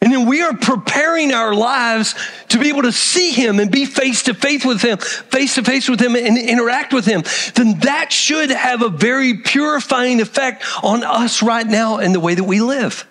and 0.05 0.13
then 0.13 0.27
we 0.27 0.43
are 0.43 0.55
preparing 0.55 1.33
our 1.33 1.55
lives 1.55 2.15
to 2.51 2.59
be 2.59 2.69
able 2.69 2.83
to 2.83 2.93
see 2.93 3.31
him 3.31 3.59
and 3.59 3.71
be 3.71 3.87
face 3.87 4.25
to 4.25 4.35
face 4.35 4.63
with 4.63 4.83
him, 4.83 4.99
face 4.99 5.55
to 5.55 5.65
face 5.65 5.89
with 5.89 5.99
him 5.99 6.15
and 6.15 6.37
interact 6.37 6.93
with 6.93 7.07
him. 7.07 7.23
Then 7.55 7.79
that 7.81 8.13
should 8.13 8.51
have 8.51 8.83
a 8.83 8.91
very 8.91 9.39
purifying 9.39 10.21
effect 10.21 10.63
on 10.83 11.05
us 11.05 11.43
right 11.43 11.67
now 11.67 11.97
and 11.97 12.15
the 12.15 12.21
way 12.21 12.35
that 12.35 12.45
we 12.45 12.61
live. 12.61 13.07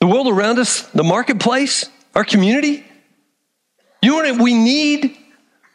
The 0.00 0.06
world 0.06 0.28
around 0.28 0.58
us, 0.58 0.80
the 0.92 1.04
marketplace, 1.04 1.84
our 2.14 2.24
community, 2.24 2.82
you 4.00 4.10
know 4.10 4.32
what 4.32 4.42
we 4.42 4.54
need? 4.54 5.18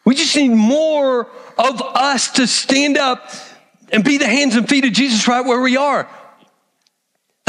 We 0.05 0.15
just 0.15 0.35
need 0.35 0.49
more 0.49 1.27
of 1.55 1.81
us 1.83 2.31
to 2.31 2.47
stand 2.47 2.97
up 2.97 3.29
and 3.91 4.03
be 4.03 4.17
the 4.17 4.27
hands 4.27 4.55
and 4.55 4.67
feet 4.67 4.85
of 4.85 4.91
Jesus 4.91 5.27
right 5.27 5.45
where 5.45 5.61
we 5.61 5.77
are. 5.77 6.09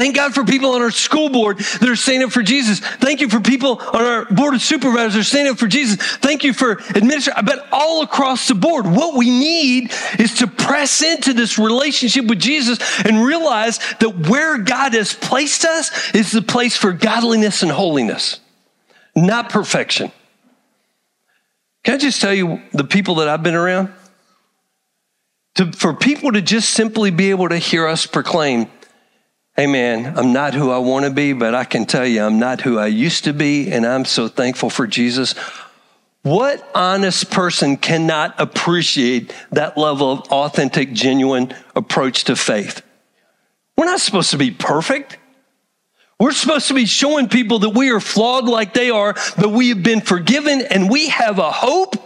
Thank 0.02 0.16
God 0.16 0.34
for 0.34 0.42
people 0.42 0.72
on 0.72 0.82
our 0.82 0.90
school 0.90 1.28
board 1.28 1.58
that 1.58 1.88
are 1.88 1.94
standing 1.94 2.26
up 2.26 2.32
for 2.32 2.42
Jesus. 2.42 2.80
Thank 2.80 3.20
you 3.20 3.28
for 3.28 3.38
people 3.38 3.78
on 3.78 4.02
our 4.02 4.24
board 4.24 4.52
of 4.52 4.60
supervisors 4.60 5.14
that 5.14 5.20
are 5.20 5.22
standing 5.22 5.52
up 5.52 5.60
for 5.60 5.68
Jesus. 5.68 6.16
Thank 6.16 6.42
you 6.42 6.52
for 6.52 6.80
administrators, 6.96 7.44
but 7.44 7.68
all 7.70 8.02
across 8.02 8.48
the 8.48 8.56
board, 8.56 8.84
what 8.84 9.14
we 9.14 9.30
need 9.30 9.92
is 10.18 10.38
to 10.38 10.48
press 10.48 11.02
into 11.02 11.32
this 11.32 11.56
relationship 11.56 12.24
with 12.24 12.40
Jesus 12.40 12.80
and 13.04 13.24
realize 13.24 13.78
that 14.00 14.28
where 14.28 14.58
God 14.58 14.94
has 14.94 15.14
placed 15.14 15.64
us 15.64 16.12
is 16.16 16.32
the 16.32 16.42
place 16.42 16.76
for 16.76 16.90
godliness 16.90 17.62
and 17.62 17.70
holiness, 17.70 18.40
not 19.14 19.50
perfection. 19.50 20.10
Can 21.84 21.94
I 21.94 21.98
just 21.98 22.20
tell 22.20 22.34
you 22.34 22.60
the 22.72 22.82
people 22.82 23.14
that 23.16 23.28
I've 23.28 23.44
been 23.44 23.54
around? 23.54 23.94
To, 25.54 25.70
for 25.70 25.94
people 25.94 26.32
to 26.32 26.42
just 26.42 26.70
simply 26.70 27.12
be 27.12 27.30
able 27.30 27.50
to 27.50 27.58
hear 27.58 27.86
us 27.86 28.04
proclaim, 28.04 28.68
Man, 29.56 30.18
I'm 30.18 30.32
not 30.32 30.54
who 30.54 30.70
I 30.70 30.78
want 30.78 31.04
to 31.04 31.10
be, 31.10 31.34
but 31.34 31.54
I 31.54 31.64
can 31.64 31.84
tell 31.84 32.06
you 32.06 32.24
I'm 32.24 32.38
not 32.38 32.62
who 32.62 32.78
I 32.78 32.86
used 32.86 33.24
to 33.24 33.32
be, 33.32 33.70
and 33.70 33.86
I'm 33.86 34.04
so 34.04 34.26
thankful 34.26 34.70
for 34.70 34.86
Jesus. 34.86 35.34
What 36.22 36.66
honest 36.74 37.30
person 37.30 37.76
cannot 37.76 38.40
appreciate 38.40 39.34
that 39.50 39.76
level 39.76 40.12
of 40.12 40.20
authentic, 40.32 40.92
genuine 40.92 41.54
approach 41.76 42.24
to 42.24 42.36
faith? 42.36 42.82
We're 43.76 43.84
not 43.84 44.00
supposed 44.00 44.30
to 44.30 44.38
be 44.38 44.50
perfect. 44.50 45.18
We're 46.18 46.32
supposed 46.32 46.68
to 46.68 46.74
be 46.74 46.86
showing 46.86 47.28
people 47.28 47.60
that 47.60 47.70
we 47.70 47.90
are 47.90 48.00
flawed 48.00 48.44
like 48.44 48.72
they 48.72 48.90
are, 48.90 49.12
that 49.36 49.50
we 49.50 49.70
have 49.70 49.82
been 49.82 50.00
forgiven 50.00 50.62
and 50.62 50.88
we 50.88 51.08
have 51.08 51.38
a 51.38 51.50
hope. 51.50 51.96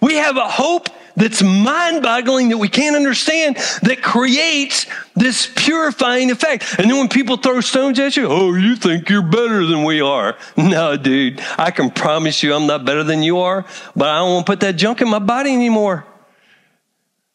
We 0.00 0.16
have 0.16 0.36
a 0.36 0.48
hope 0.48 0.88
that's 1.18 1.42
mind 1.42 2.02
boggling 2.02 2.48
that 2.50 2.58
we 2.58 2.68
can't 2.68 2.96
understand 2.96 3.56
that 3.82 4.02
creates 4.02 4.86
this 5.14 5.46
purifying 5.46 6.30
effect. 6.30 6.76
And 6.78 6.90
then 6.90 6.96
when 6.98 7.08
people 7.08 7.36
throw 7.36 7.60
stones 7.60 7.98
at 7.98 8.16
you, 8.16 8.26
oh, 8.28 8.54
you 8.54 8.76
think 8.76 9.08
you're 9.08 9.22
better 9.22 9.66
than 9.66 9.84
we 9.84 10.00
are. 10.00 10.36
No, 10.56 10.96
dude, 10.96 11.40
I 11.56 11.70
can 11.70 11.90
promise 11.90 12.42
you 12.42 12.54
I'm 12.54 12.66
not 12.66 12.84
better 12.84 13.02
than 13.02 13.22
you 13.22 13.38
are, 13.38 13.64
but 13.96 14.08
I 14.08 14.18
don't 14.18 14.34
want 14.34 14.46
to 14.46 14.52
put 14.52 14.60
that 14.60 14.72
junk 14.76 15.00
in 15.00 15.08
my 15.08 15.18
body 15.18 15.52
anymore. 15.52 16.06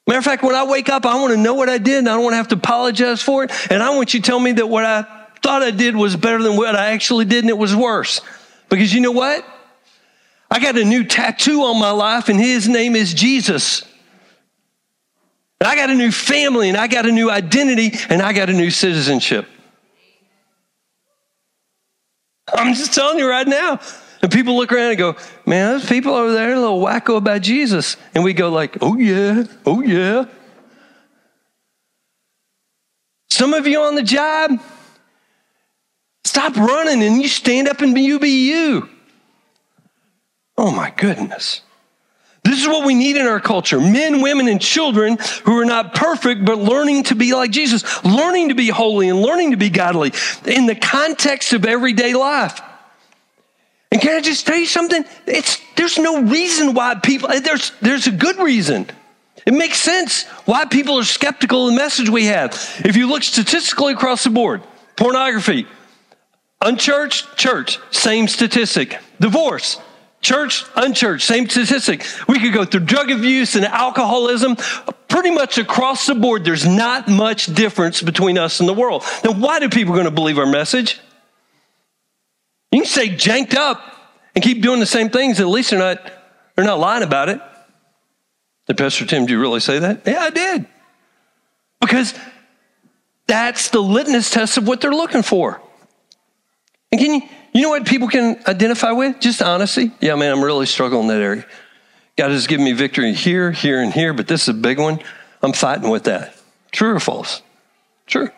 Matter 0.06 0.20
of 0.20 0.26
fact, 0.26 0.44
when 0.44 0.56
I 0.56 0.66
wake 0.66 0.90
up, 0.90 1.06
I 1.06 1.16
want 1.16 1.34
to 1.34 1.38
know 1.38 1.54
what 1.54 1.70
I 1.70 1.78
did 1.78 2.00
and 2.00 2.10
I 2.10 2.14
don't 2.14 2.24
want 2.24 2.34
to 2.34 2.38
have 2.38 2.50
to 2.50 2.56
apologize 2.56 3.22
for 3.22 3.44
it. 3.44 3.52
And 3.72 3.82
I 3.82 3.96
want 3.96 4.14
you 4.14 4.20
to 4.20 4.26
tell 4.26 4.40
me 4.40 4.52
that 4.54 4.68
what 4.68 4.86
I 4.86 5.04
thought 5.42 5.62
I 5.62 5.72
did 5.72 5.96
was 5.96 6.16
better 6.16 6.42
than 6.42 6.58
what 6.58 6.76
I 6.76 6.92
actually 6.92 7.26
did 7.26 7.44
and 7.44 7.50
it 7.50 7.58
was 7.58 7.76
worse. 7.76 8.22
Because 8.70 8.94
you 8.94 9.02
know 9.02 9.12
what? 9.12 9.46
I 10.54 10.60
got 10.60 10.78
a 10.78 10.86
new 10.86 11.04
tattoo 11.04 11.64
on 11.64 11.80
my 11.80 11.90
life, 11.90 12.30
and 12.30 12.40
his 12.40 12.70
name 12.70 12.96
is 12.96 13.12
Jesus. 13.12 13.82
And 15.60 15.68
I 15.68 15.76
got 15.76 15.90
a 15.90 15.96
new 15.96 16.12
family, 16.12 16.70
and 16.70 16.78
I 16.78 16.86
got 16.86 17.08
a 17.08 17.12
new 17.12 17.32
identity, 17.32 17.98
and 18.08 18.22
I 18.22 18.34
got 18.34 18.52
a 18.52 18.54
new 18.54 18.70
citizenship. 18.70 19.48
I'm 22.54 22.76
just 22.76 22.94
telling 22.94 23.18
you 23.18 23.28
right 23.28 23.48
now. 23.48 23.80
And 24.22 24.32
people 24.32 24.56
look 24.56 24.72
around 24.72 24.90
and 24.92 24.98
go, 25.00 25.16
man, 25.48 25.72
those 25.72 25.90
people 25.90 26.14
over 26.14 26.32
there 26.32 26.52
are 26.52 26.54
a 26.54 26.60
little 26.60 26.80
wacko 26.80 27.18
about 27.18 27.42
Jesus. 27.42 27.98
And 28.14 28.24
we 28.24 28.34
go 28.34 28.50
like, 28.50 28.78
oh 28.80 28.96
yeah, 28.96 29.46
oh 29.66 29.82
yeah. 29.82 30.26
Some 33.32 33.56
of 33.56 33.66
you 33.66 33.82
on 33.82 33.96
the 33.96 34.04
job, 34.04 34.52
stop 36.26 36.56
running 36.56 37.02
and 37.02 37.20
you 37.20 37.28
stand 37.28 37.68
up 37.68 37.82
and 37.82 37.98
you 37.98 38.20
be 38.20 38.50
you. 38.50 38.93
Oh 40.64 40.72
my 40.72 40.92
goodness. 40.92 41.60
This 42.46 42.62
is 42.62 42.70
what 42.70 42.86
we 42.86 42.96
need 42.96 43.18
in 43.18 43.28
our 43.28 43.42
culture 43.42 43.82
men, 43.82 44.22
women, 44.22 44.48
and 44.48 44.62
children 44.62 45.18
who 45.44 45.60
are 45.60 45.66
not 45.66 45.94
perfect, 45.94 46.46
but 46.46 46.58
learning 46.58 47.04
to 47.04 47.16
be 47.16 47.34
like 47.34 47.52
Jesus, 47.52 47.84
learning 48.06 48.48
to 48.48 48.56
be 48.56 48.70
holy 48.70 49.10
and 49.10 49.22
learning 49.22 49.52
to 49.52 49.58
be 49.58 49.70
godly 49.70 50.14
in 50.46 50.66
the 50.66 50.76
context 50.76 51.52
of 51.52 51.66
everyday 51.66 52.14
life. 52.14 52.62
And 53.92 54.02
can 54.02 54.16
I 54.16 54.22
just 54.22 54.48
tell 54.48 54.56
you 54.56 54.66
something? 54.66 55.04
It's, 55.28 55.60
there's 55.76 56.00
no 56.00 56.22
reason 56.22 56.74
why 56.74 56.96
people, 56.96 57.28
there's, 57.28 57.74
there's 57.82 58.08
a 58.08 58.12
good 58.12 58.38
reason. 58.38 58.88
It 59.46 59.54
makes 59.54 59.80
sense 59.80 60.24
why 60.46 60.64
people 60.64 60.98
are 60.98 61.04
skeptical 61.04 61.68
of 61.68 61.74
the 61.74 61.78
message 61.78 62.08
we 62.08 62.28
have. 62.28 62.54
If 62.86 62.96
you 62.96 63.10
look 63.10 63.24
statistically 63.24 63.92
across 63.92 64.24
the 64.24 64.30
board, 64.30 64.64
pornography, 64.96 65.68
unchurched, 66.62 67.36
church, 67.36 67.80
same 67.92 68.30
statistic. 68.30 68.98
Divorce, 69.20 69.82
Church, 70.24 70.66
unchurched, 70.76 71.28
same 71.28 71.48
statistic. 71.48 72.06
We 72.28 72.40
could 72.40 72.54
go 72.54 72.66
through 72.66 72.86
drug 72.86 73.12
abuse 73.12 73.56
and 73.56 73.66
alcoholism. 73.66 74.56
Pretty 75.10 75.30
much 75.30 75.58
across 75.58 76.08
the 76.08 76.16
board, 76.16 76.44
there's 76.46 76.66
not 76.66 77.08
much 77.08 77.46
difference 77.54 78.02
between 78.02 78.38
us 78.38 78.60
and 78.60 78.68
the 78.68 78.74
world. 78.74 79.04
Now, 79.24 79.34
why 79.34 79.60
do 79.60 79.70
people 79.70 79.94
going 79.94 80.06
to 80.06 80.12
believe 80.12 80.40
our 80.40 80.48
message? 80.48 81.00
You 82.72 82.80
can 82.80 82.88
say 82.88 83.10
janked 83.10 83.54
up 83.54 83.84
and 84.34 84.44
keep 84.44 84.64
doing 84.64 84.80
the 84.80 84.88
same 84.88 85.10
things. 85.10 85.40
At 85.40 85.48
least 85.48 85.70
they're 85.70 85.80
not, 85.80 86.00
they're 86.56 86.66
not 86.66 86.80
lying 86.80 87.04
about 87.04 87.30
it. 87.30 87.40
Did 88.68 88.78
Pastor 88.78 89.06
Tim, 89.06 89.26
do 89.26 89.34
you 89.34 89.40
really 89.40 89.60
say 89.60 89.78
that? 89.78 90.02
Yeah, 90.08 90.22
I 90.22 90.30
did. 90.30 90.66
Because 91.82 92.14
that's 93.28 93.70
the 93.70 93.82
litmus 93.82 94.32
test 94.32 94.58
of 94.58 94.68
what 94.68 94.82
they're 94.82 94.92
looking 94.92 95.22
for. 95.22 95.62
And 96.92 97.02
can 97.02 97.14
you, 97.16 97.22
you 97.54 97.62
know 97.62 97.70
what 97.70 97.86
people 97.86 98.08
can 98.08 98.42
identify 98.48 98.92
with? 98.92 99.20
Just 99.20 99.42
honesty. 99.42 99.92
Yeah, 100.02 100.16
man, 100.16 100.32
I'm 100.32 100.44
really 100.44 100.66
struggling 100.66 101.04
in 101.04 101.08
that 101.10 101.22
area. 101.22 101.46
God 102.18 102.32
has 102.32 102.48
given 102.48 102.66
me 102.66 102.74
victory 102.74 103.14
here, 103.14 103.52
here, 103.52 103.82
and 103.82 103.92
here, 103.92 104.14
but 104.14 104.28
this 104.28 104.44
is 104.44 104.50
a 104.50 104.54
big 104.54 104.80
one. 104.80 105.00
I'm 105.42 105.54
fighting 105.54 105.90
with 105.90 106.04
that. 106.04 106.36
True 106.72 106.96
or 106.96 107.00
false? 107.00 107.42
True. 108.08 108.30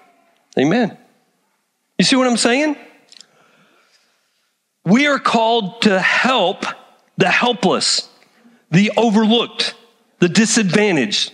Amen. 0.58 0.97
You 1.97 2.06
see 2.06 2.15
what 2.15 2.28
I'm 2.28 2.38
saying? 2.38 2.75
We 4.86 5.08
are 5.08 5.19
called 5.19 5.82
to 5.84 5.99
help 5.99 6.65
the 7.17 7.30
helpless, 7.30 8.10
the 8.71 8.91
overlooked, 8.97 9.75
the 10.19 10.30
disadvantaged, 10.30 11.34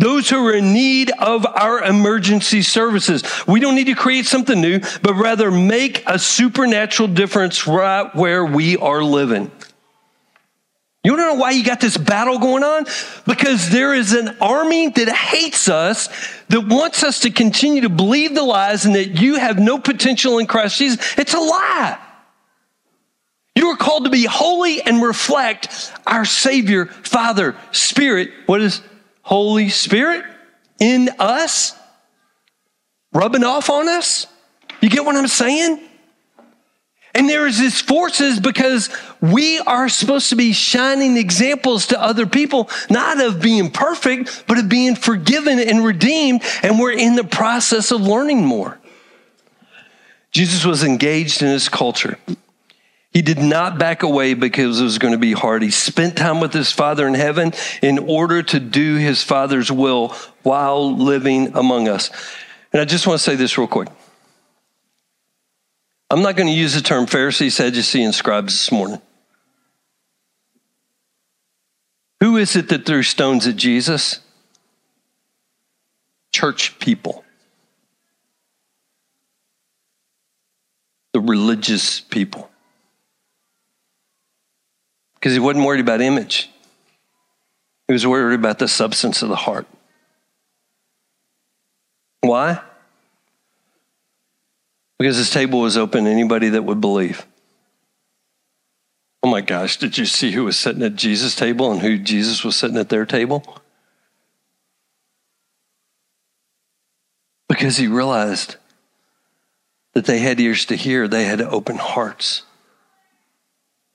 those 0.00 0.30
who 0.30 0.46
are 0.46 0.54
in 0.54 0.72
need 0.72 1.10
of 1.18 1.46
our 1.46 1.82
emergency 1.82 2.62
services. 2.62 3.22
We 3.46 3.60
don't 3.60 3.74
need 3.74 3.84
to 3.84 3.94
create 3.94 4.26
something 4.26 4.60
new, 4.60 4.80
but 5.02 5.14
rather 5.14 5.50
make 5.50 6.02
a 6.06 6.18
supernatural 6.18 7.08
difference 7.08 7.66
right 7.66 8.12
where 8.14 8.44
we 8.44 8.78
are 8.78 9.04
living. 9.04 9.50
You 11.04 11.16
don't 11.16 11.36
know 11.36 11.40
why 11.40 11.52
you 11.52 11.64
got 11.64 11.80
this 11.80 11.96
battle 11.96 12.38
going 12.38 12.62
on? 12.62 12.84
Because 13.26 13.70
there 13.70 13.94
is 13.94 14.12
an 14.12 14.36
army 14.40 14.88
that 14.88 15.08
hates 15.08 15.68
us, 15.68 16.08
that 16.48 16.66
wants 16.66 17.04
us 17.04 17.20
to 17.20 17.30
continue 17.30 17.82
to 17.82 17.88
believe 17.88 18.34
the 18.34 18.42
lies 18.42 18.84
and 18.84 18.94
that 18.94 19.20
you 19.20 19.36
have 19.36 19.58
no 19.58 19.78
potential 19.78 20.38
in 20.38 20.46
Christ 20.46 20.78
Jesus. 20.78 21.14
It's 21.16 21.32
a 21.32 21.38
lie. 21.38 21.98
You 23.54 23.68
are 23.68 23.76
called 23.76 24.04
to 24.04 24.10
be 24.10 24.24
holy 24.24 24.80
and 24.82 25.02
reflect 25.02 25.92
our 26.06 26.24
Savior, 26.24 26.86
Father, 26.86 27.56
Spirit. 27.72 28.30
What 28.46 28.60
is 28.60 28.82
Holy 29.22 29.68
Spirit 29.68 30.24
in 30.78 31.10
us? 31.18 31.74
Rubbing 33.12 33.44
off 33.44 33.70
on 33.70 33.88
us? 33.88 34.26
You 34.80 34.88
get 34.88 35.04
what 35.04 35.16
I'm 35.16 35.28
saying? 35.28 35.80
And 37.14 37.28
there 37.28 37.46
is 37.46 37.58
this 37.58 37.80
forces 37.80 38.38
because 38.38 38.88
we 39.20 39.58
are 39.58 39.88
supposed 39.88 40.30
to 40.30 40.36
be 40.36 40.52
shining 40.52 41.16
examples 41.16 41.88
to 41.88 42.00
other 42.00 42.24
people, 42.24 42.70
not 42.88 43.20
of 43.20 43.42
being 43.42 43.70
perfect, 43.70 44.44
but 44.46 44.58
of 44.58 44.68
being 44.68 44.94
forgiven 44.94 45.58
and 45.58 45.84
redeemed. 45.84 46.42
And 46.62 46.78
we're 46.78 46.92
in 46.92 47.16
the 47.16 47.24
process 47.24 47.90
of 47.90 48.00
learning 48.00 48.44
more. 48.44 48.78
Jesus 50.30 50.64
was 50.64 50.84
engaged 50.84 51.42
in 51.42 51.48
his 51.48 51.68
culture. 51.68 52.16
He 53.12 53.22
did 53.22 53.38
not 53.38 53.78
back 53.78 54.04
away 54.04 54.34
because 54.34 54.80
it 54.80 54.84
was 54.84 54.98
going 54.98 55.12
to 55.12 55.18
be 55.18 55.32
hard. 55.32 55.62
He 55.62 55.70
spent 55.70 56.16
time 56.16 56.40
with 56.40 56.52
his 56.52 56.70
Father 56.70 57.08
in 57.08 57.14
heaven 57.14 57.52
in 57.82 57.98
order 57.98 58.42
to 58.42 58.60
do 58.60 58.96
his 58.96 59.22
Father's 59.22 59.70
will 59.70 60.10
while 60.42 60.96
living 60.96 61.56
among 61.56 61.88
us. 61.88 62.10
And 62.72 62.80
I 62.80 62.84
just 62.84 63.08
want 63.08 63.18
to 63.18 63.24
say 63.24 63.34
this 63.34 63.58
real 63.58 63.66
quick. 63.66 63.88
I'm 66.08 66.22
not 66.22 66.36
going 66.36 66.48
to 66.48 66.52
use 66.52 66.74
the 66.74 66.80
term 66.80 67.06
Pharisee, 67.06 67.50
Sadducee, 67.50 68.02
and 68.02 68.14
scribes 68.14 68.52
this 68.52 68.70
morning. 68.70 69.00
Who 72.20 72.36
is 72.36 72.54
it 72.54 72.68
that 72.68 72.86
threw 72.86 73.02
stones 73.02 73.46
at 73.46 73.56
Jesus? 73.56 74.20
Church 76.32 76.78
people. 76.78 77.24
The 81.12 81.20
religious 81.20 82.00
people. 82.00 82.49
Because 85.20 85.34
he 85.34 85.38
wasn't 85.38 85.66
worried 85.66 85.80
about 85.80 86.00
image, 86.00 86.50
he 87.86 87.92
was 87.92 88.06
worried 88.06 88.38
about 88.38 88.58
the 88.58 88.68
substance 88.68 89.22
of 89.22 89.28
the 89.28 89.36
heart. 89.36 89.66
Why? 92.22 92.60
because 95.00 95.16
his 95.16 95.30
table 95.30 95.60
was 95.60 95.78
open 95.78 96.04
to 96.04 96.10
anybody 96.10 96.50
that 96.50 96.66
would 96.66 96.78
believe. 96.78 97.24
Oh 99.22 99.30
my 99.30 99.40
gosh, 99.40 99.78
did 99.78 99.96
you 99.96 100.04
see 100.04 100.32
who 100.32 100.44
was 100.44 100.58
sitting 100.58 100.82
at 100.82 100.94
Jesus' 100.94 101.34
table 101.34 101.72
and 101.72 101.80
who 101.80 101.96
Jesus 101.96 102.44
was 102.44 102.54
sitting 102.54 102.76
at 102.76 102.90
their 102.90 103.06
table? 103.06 103.42
Because 107.48 107.78
he 107.78 107.86
realized 107.86 108.56
that 109.94 110.04
they 110.04 110.18
had 110.18 110.38
ears 110.38 110.66
to 110.66 110.76
hear, 110.76 111.08
they 111.08 111.24
had 111.24 111.40
open 111.40 111.76
hearts, 111.76 112.42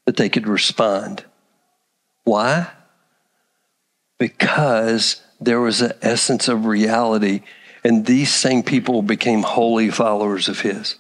that 0.06 0.18
they 0.18 0.30
could 0.30 0.48
respond. 0.48 1.26
Why? 2.24 2.70
Because 4.18 5.22
there 5.42 5.60
was 5.60 5.82
an 5.82 5.94
essence 6.02 6.48
of 6.48 6.66
reality 6.66 7.42
and 7.86 8.04
these 8.08 8.34
same 8.34 8.64
people 8.64 9.04
became 9.04 9.44
holy 9.44 9.92
followers 9.92 10.50
of 10.50 10.62
his. 10.62 10.96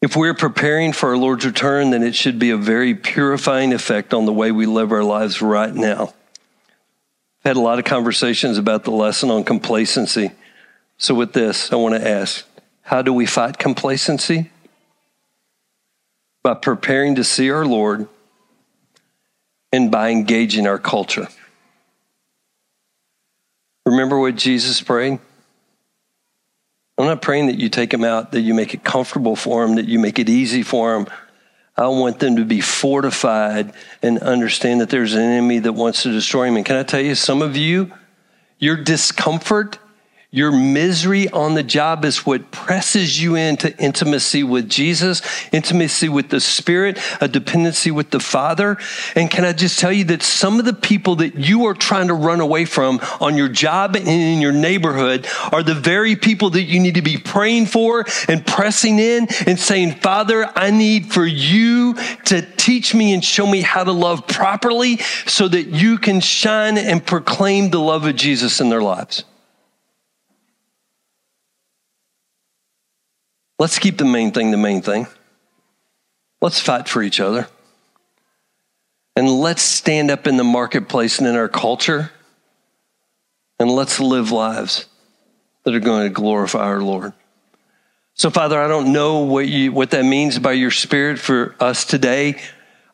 If 0.00 0.16
we're 0.16 0.32
preparing 0.32 0.94
for 0.94 1.10
our 1.10 1.16
Lord's 1.18 1.44
return, 1.44 1.90
then 1.90 2.02
it 2.02 2.14
should 2.14 2.38
be 2.38 2.50
a 2.50 2.56
very 2.56 2.94
purifying 2.94 3.74
effect 3.74 4.14
on 4.14 4.24
the 4.24 4.32
way 4.32 4.50
we 4.50 4.64
live 4.64 4.90
our 4.90 5.04
lives 5.04 5.42
right 5.42 5.74
now. 5.74 6.14
I've 7.44 7.50
had 7.50 7.56
a 7.56 7.60
lot 7.60 7.78
of 7.78 7.84
conversations 7.84 8.56
about 8.56 8.84
the 8.84 8.90
lesson 8.90 9.30
on 9.30 9.44
complacency. 9.44 10.30
So, 10.96 11.14
with 11.14 11.34
this, 11.34 11.70
I 11.70 11.76
want 11.76 11.94
to 11.94 12.08
ask 12.08 12.46
how 12.82 13.02
do 13.02 13.12
we 13.12 13.26
fight 13.26 13.58
complacency? 13.58 14.50
By 16.48 16.54
preparing 16.54 17.16
to 17.16 17.24
see 17.24 17.50
our 17.50 17.66
Lord 17.66 18.08
and 19.70 19.90
by 19.90 20.08
engaging 20.08 20.66
our 20.66 20.78
culture. 20.78 21.28
Remember 23.84 24.18
what 24.18 24.34
Jesus 24.36 24.80
prayed? 24.80 25.18
I'm 26.96 27.04
not 27.04 27.20
praying 27.20 27.48
that 27.48 27.58
you 27.58 27.68
take 27.68 27.90
them 27.90 28.02
out, 28.02 28.32
that 28.32 28.40
you 28.40 28.54
make 28.54 28.72
it 28.72 28.82
comfortable 28.82 29.36
for 29.36 29.66
them, 29.66 29.76
that 29.76 29.88
you 29.88 29.98
make 29.98 30.18
it 30.18 30.30
easy 30.30 30.62
for 30.62 30.94
them. 30.94 31.06
I 31.76 31.88
want 31.88 32.18
them 32.18 32.36
to 32.36 32.46
be 32.46 32.62
fortified 32.62 33.74
and 34.00 34.18
understand 34.20 34.80
that 34.80 34.88
there's 34.88 35.12
an 35.12 35.20
enemy 35.20 35.58
that 35.58 35.74
wants 35.74 36.04
to 36.04 36.12
destroy 36.12 36.46
them. 36.46 36.56
And 36.56 36.64
can 36.64 36.76
I 36.76 36.82
tell 36.82 37.02
you, 37.02 37.14
some 37.14 37.42
of 37.42 37.58
you, 37.58 37.92
your 38.58 38.78
discomfort 38.78 39.78
your 40.30 40.52
misery 40.52 41.26
on 41.30 41.54
the 41.54 41.62
job 41.62 42.04
is 42.04 42.26
what 42.26 42.50
presses 42.50 43.20
you 43.20 43.34
into 43.34 43.74
intimacy 43.78 44.42
with 44.42 44.68
Jesus, 44.68 45.22
intimacy 45.52 46.10
with 46.10 46.28
the 46.28 46.38
Spirit, 46.38 46.98
a 47.22 47.28
dependency 47.28 47.90
with 47.90 48.10
the 48.10 48.20
Father. 48.20 48.76
And 49.16 49.30
can 49.30 49.46
I 49.46 49.54
just 49.54 49.78
tell 49.78 49.90
you 49.90 50.04
that 50.04 50.22
some 50.22 50.58
of 50.58 50.66
the 50.66 50.74
people 50.74 51.16
that 51.16 51.36
you 51.36 51.64
are 51.64 51.72
trying 51.72 52.08
to 52.08 52.14
run 52.14 52.40
away 52.40 52.66
from 52.66 53.00
on 53.22 53.38
your 53.38 53.48
job 53.48 53.96
and 53.96 54.06
in 54.06 54.42
your 54.42 54.52
neighborhood 54.52 55.26
are 55.50 55.62
the 55.62 55.74
very 55.74 56.14
people 56.14 56.50
that 56.50 56.64
you 56.64 56.78
need 56.78 56.96
to 56.96 57.02
be 57.02 57.16
praying 57.16 57.64
for 57.64 58.04
and 58.28 58.46
pressing 58.46 58.98
in 58.98 59.28
and 59.46 59.58
saying, 59.58 59.92
Father, 59.92 60.46
I 60.54 60.70
need 60.70 61.10
for 61.10 61.24
you 61.24 61.94
to 62.26 62.42
teach 62.58 62.94
me 62.94 63.14
and 63.14 63.24
show 63.24 63.46
me 63.46 63.62
how 63.62 63.82
to 63.82 63.92
love 63.92 64.26
properly 64.26 64.98
so 65.24 65.48
that 65.48 65.68
you 65.68 65.96
can 65.96 66.20
shine 66.20 66.76
and 66.76 67.04
proclaim 67.04 67.70
the 67.70 67.80
love 67.80 68.04
of 68.04 68.14
Jesus 68.14 68.60
in 68.60 68.68
their 68.68 68.82
lives. 68.82 69.24
Let's 73.58 73.78
keep 73.78 73.98
the 73.98 74.04
main 74.04 74.32
thing 74.32 74.50
the 74.50 74.56
main 74.56 74.82
thing. 74.82 75.06
Let's 76.40 76.60
fight 76.60 76.88
for 76.88 77.02
each 77.02 77.20
other. 77.20 77.48
And 79.16 79.28
let's 79.28 79.62
stand 79.62 80.10
up 80.12 80.28
in 80.28 80.36
the 80.36 80.44
marketplace 80.44 81.18
and 81.18 81.26
in 81.26 81.34
our 81.34 81.48
culture. 81.48 82.12
And 83.58 83.68
let's 83.68 83.98
live 83.98 84.30
lives 84.30 84.86
that 85.64 85.74
are 85.74 85.80
going 85.80 86.04
to 86.04 86.10
glorify 86.10 86.60
our 86.60 86.80
Lord. 86.80 87.12
So, 88.14 88.30
Father, 88.30 88.60
I 88.60 88.68
don't 88.68 88.92
know 88.92 89.20
what, 89.20 89.48
you, 89.48 89.72
what 89.72 89.90
that 89.90 90.04
means 90.04 90.38
by 90.38 90.52
your 90.52 90.70
Spirit 90.70 91.18
for 91.18 91.56
us 91.58 91.84
today. 91.84 92.40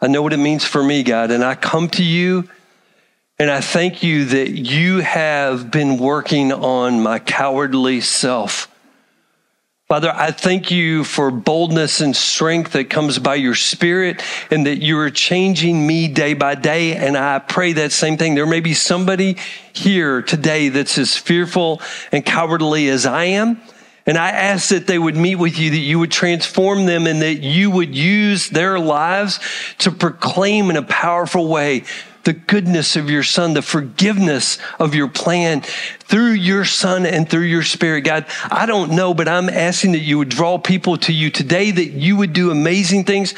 I 0.00 0.06
know 0.06 0.22
what 0.22 0.32
it 0.32 0.38
means 0.38 0.64
for 0.64 0.82
me, 0.82 1.02
God. 1.02 1.30
And 1.30 1.44
I 1.44 1.54
come 1.54 1.88
to 1.90 2.02
you 2.02 2.48
and 3.38 3.50
I 3.50 3.60
thank 3.60 4.02
you 4.02 4.26
that 4.26 4.50
you 4.50 4.98
have 4.98 5.70
been 5.70 5.98
working 5.98 6.52
on 6.52 7.02
my 7.02 7.18
cowardly 7.18 8.00
self 8.00 8.68
Father, 9.94 10.12
I 10.12 10.32
thank 10.32 10.72
you 10.72 11.04
for 11.04 11.30
boldness 11.30 12.00
and 12.00 12.16
strength 12.16 12.72
that 12.72 12.90
comes 12.90 13.20
by 13.20 13.36
your 13.36 13.54
spirit 13.54 14.24
and 14.50 14.66
that 14.66 14.82
you 14.82 14.98
are 14.98 15.08
changing 15.08 15.86
me 15.86 16.08
day 16.08 16.34
by 16.34 16.56
day. 16.56 16.96
And 16.96 17.16
I 17.16 17.38
pray 17.38 17.74
that 17.74 17.92
same 17.92 18.16
thing. 18.16 18.34
There 18.34 18.44
may 18.44 18.58
be 18.58 18.74
somebody 18.74 19.36
here 19.72 20.20
today 20.20 20.68
that's 20.68 20.98
as 20.98 21.16
fearful 21.16 21.80
and 22.10 22.26
cowardly 22.26 22.88
as 22.88 23.06
I 23.06 23.26
am. 23.26 23.62
And 24.04 24.18
I 24.18 24.30
ask 24.30 24.70
that 24.70 24.88
they 24.88 24.98
would 24.98 25.16
meet 25.16 25.36
with 25.36 25.60
you, 25.60 25.70
that 25.70 25.76
you 25.76 26.00
would 26.00 26.10
transform 26.10 26.86
them 26.86 27.06
and 27.06 27.22
that 27.22 27.44
you 27.44 27.70
would 27.70 27.94
use 27.94 28.50
their 28.50 28.80
lives 28.80 29.38
to 29.78 29.92
proclaim 29.92 30.70
in 30.70 30.76
a 30.76 30.82
powerful 30.82 31.46
way 31.46 31.84
the 32.24 32.32
goodness 32.32 32.96
of 32.96 33.10
your 33.10 33.22
son, 33.22 33.54
the 33.54 33.62
forgiveness 33.62 34.58
of 34.78 34.94
your 34.94 35.08
plan 35.08 35.60
through 35.60 36.32
your 36.32 36.64
son 36.64 37.06
and 37.06 37.28
through 37.28 37.42
your 37.42 37.62
spirit. 37.62 38.02
God, 38.02 38.26
I 38.50 38.66
don't 38.66 38.92
know, 38.92 39.14
but 39.14 39.28
I'm 39.28 39.48
asking 39.48 39.92
that 39.92 40.00
you 40.00 40.18
would 40.18 40.28
draw 40.28 40.58
people 40.58 40.96
to 40.98 41.12
you 41.12 41.30
today, 41.30 41.70
that 41.70 41.90
you 41.90 42.16
would 42.16 42.32
do 42.32 42.50
amazing 42.50 43.04
things. 43.04 43.34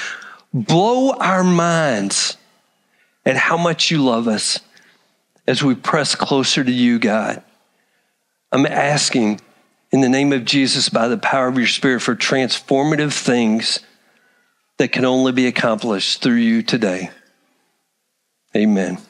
Blow 0.52 1.12
our 1.12 1.44
minds 1.44 2.36
at 3.24 3.36
how 3.36 3.56
much 3.56 3.90
you 3.90 4.02
love 4.02 4.28
us 4.28 4.60
as 5.46 5.62
we 5.62 5.74
press 5.74 6.14
closer 6.14 6.62
to 6.62 6.72
you, 6.72 6.98
God. 6.98 7.42
I'm 8.52 8.66
asking 8.66 9.40
in 9.90 10.00
the 10.00 10.08
name 10.08 10.32
of 10.32 10.44
Jesus 10.44 10.88
by 10.88 11.08
the 11.08 11.18
power 11.18 11.48
of 11.48 11.58
your 11.58 11.66
spirit 11.66 12.00
for 12.00 12.14
transformative 12.14 13.12
things 13.12 13.80
that 14.78 14.92
can 14.92 15.04
only 15.04 15.32
be 15.32 15.46
accomplished 15.46 16.22
through 16.22 16.34
you 16.36 16.62
today. 16.62 17.10
Amen. 18.56 19.05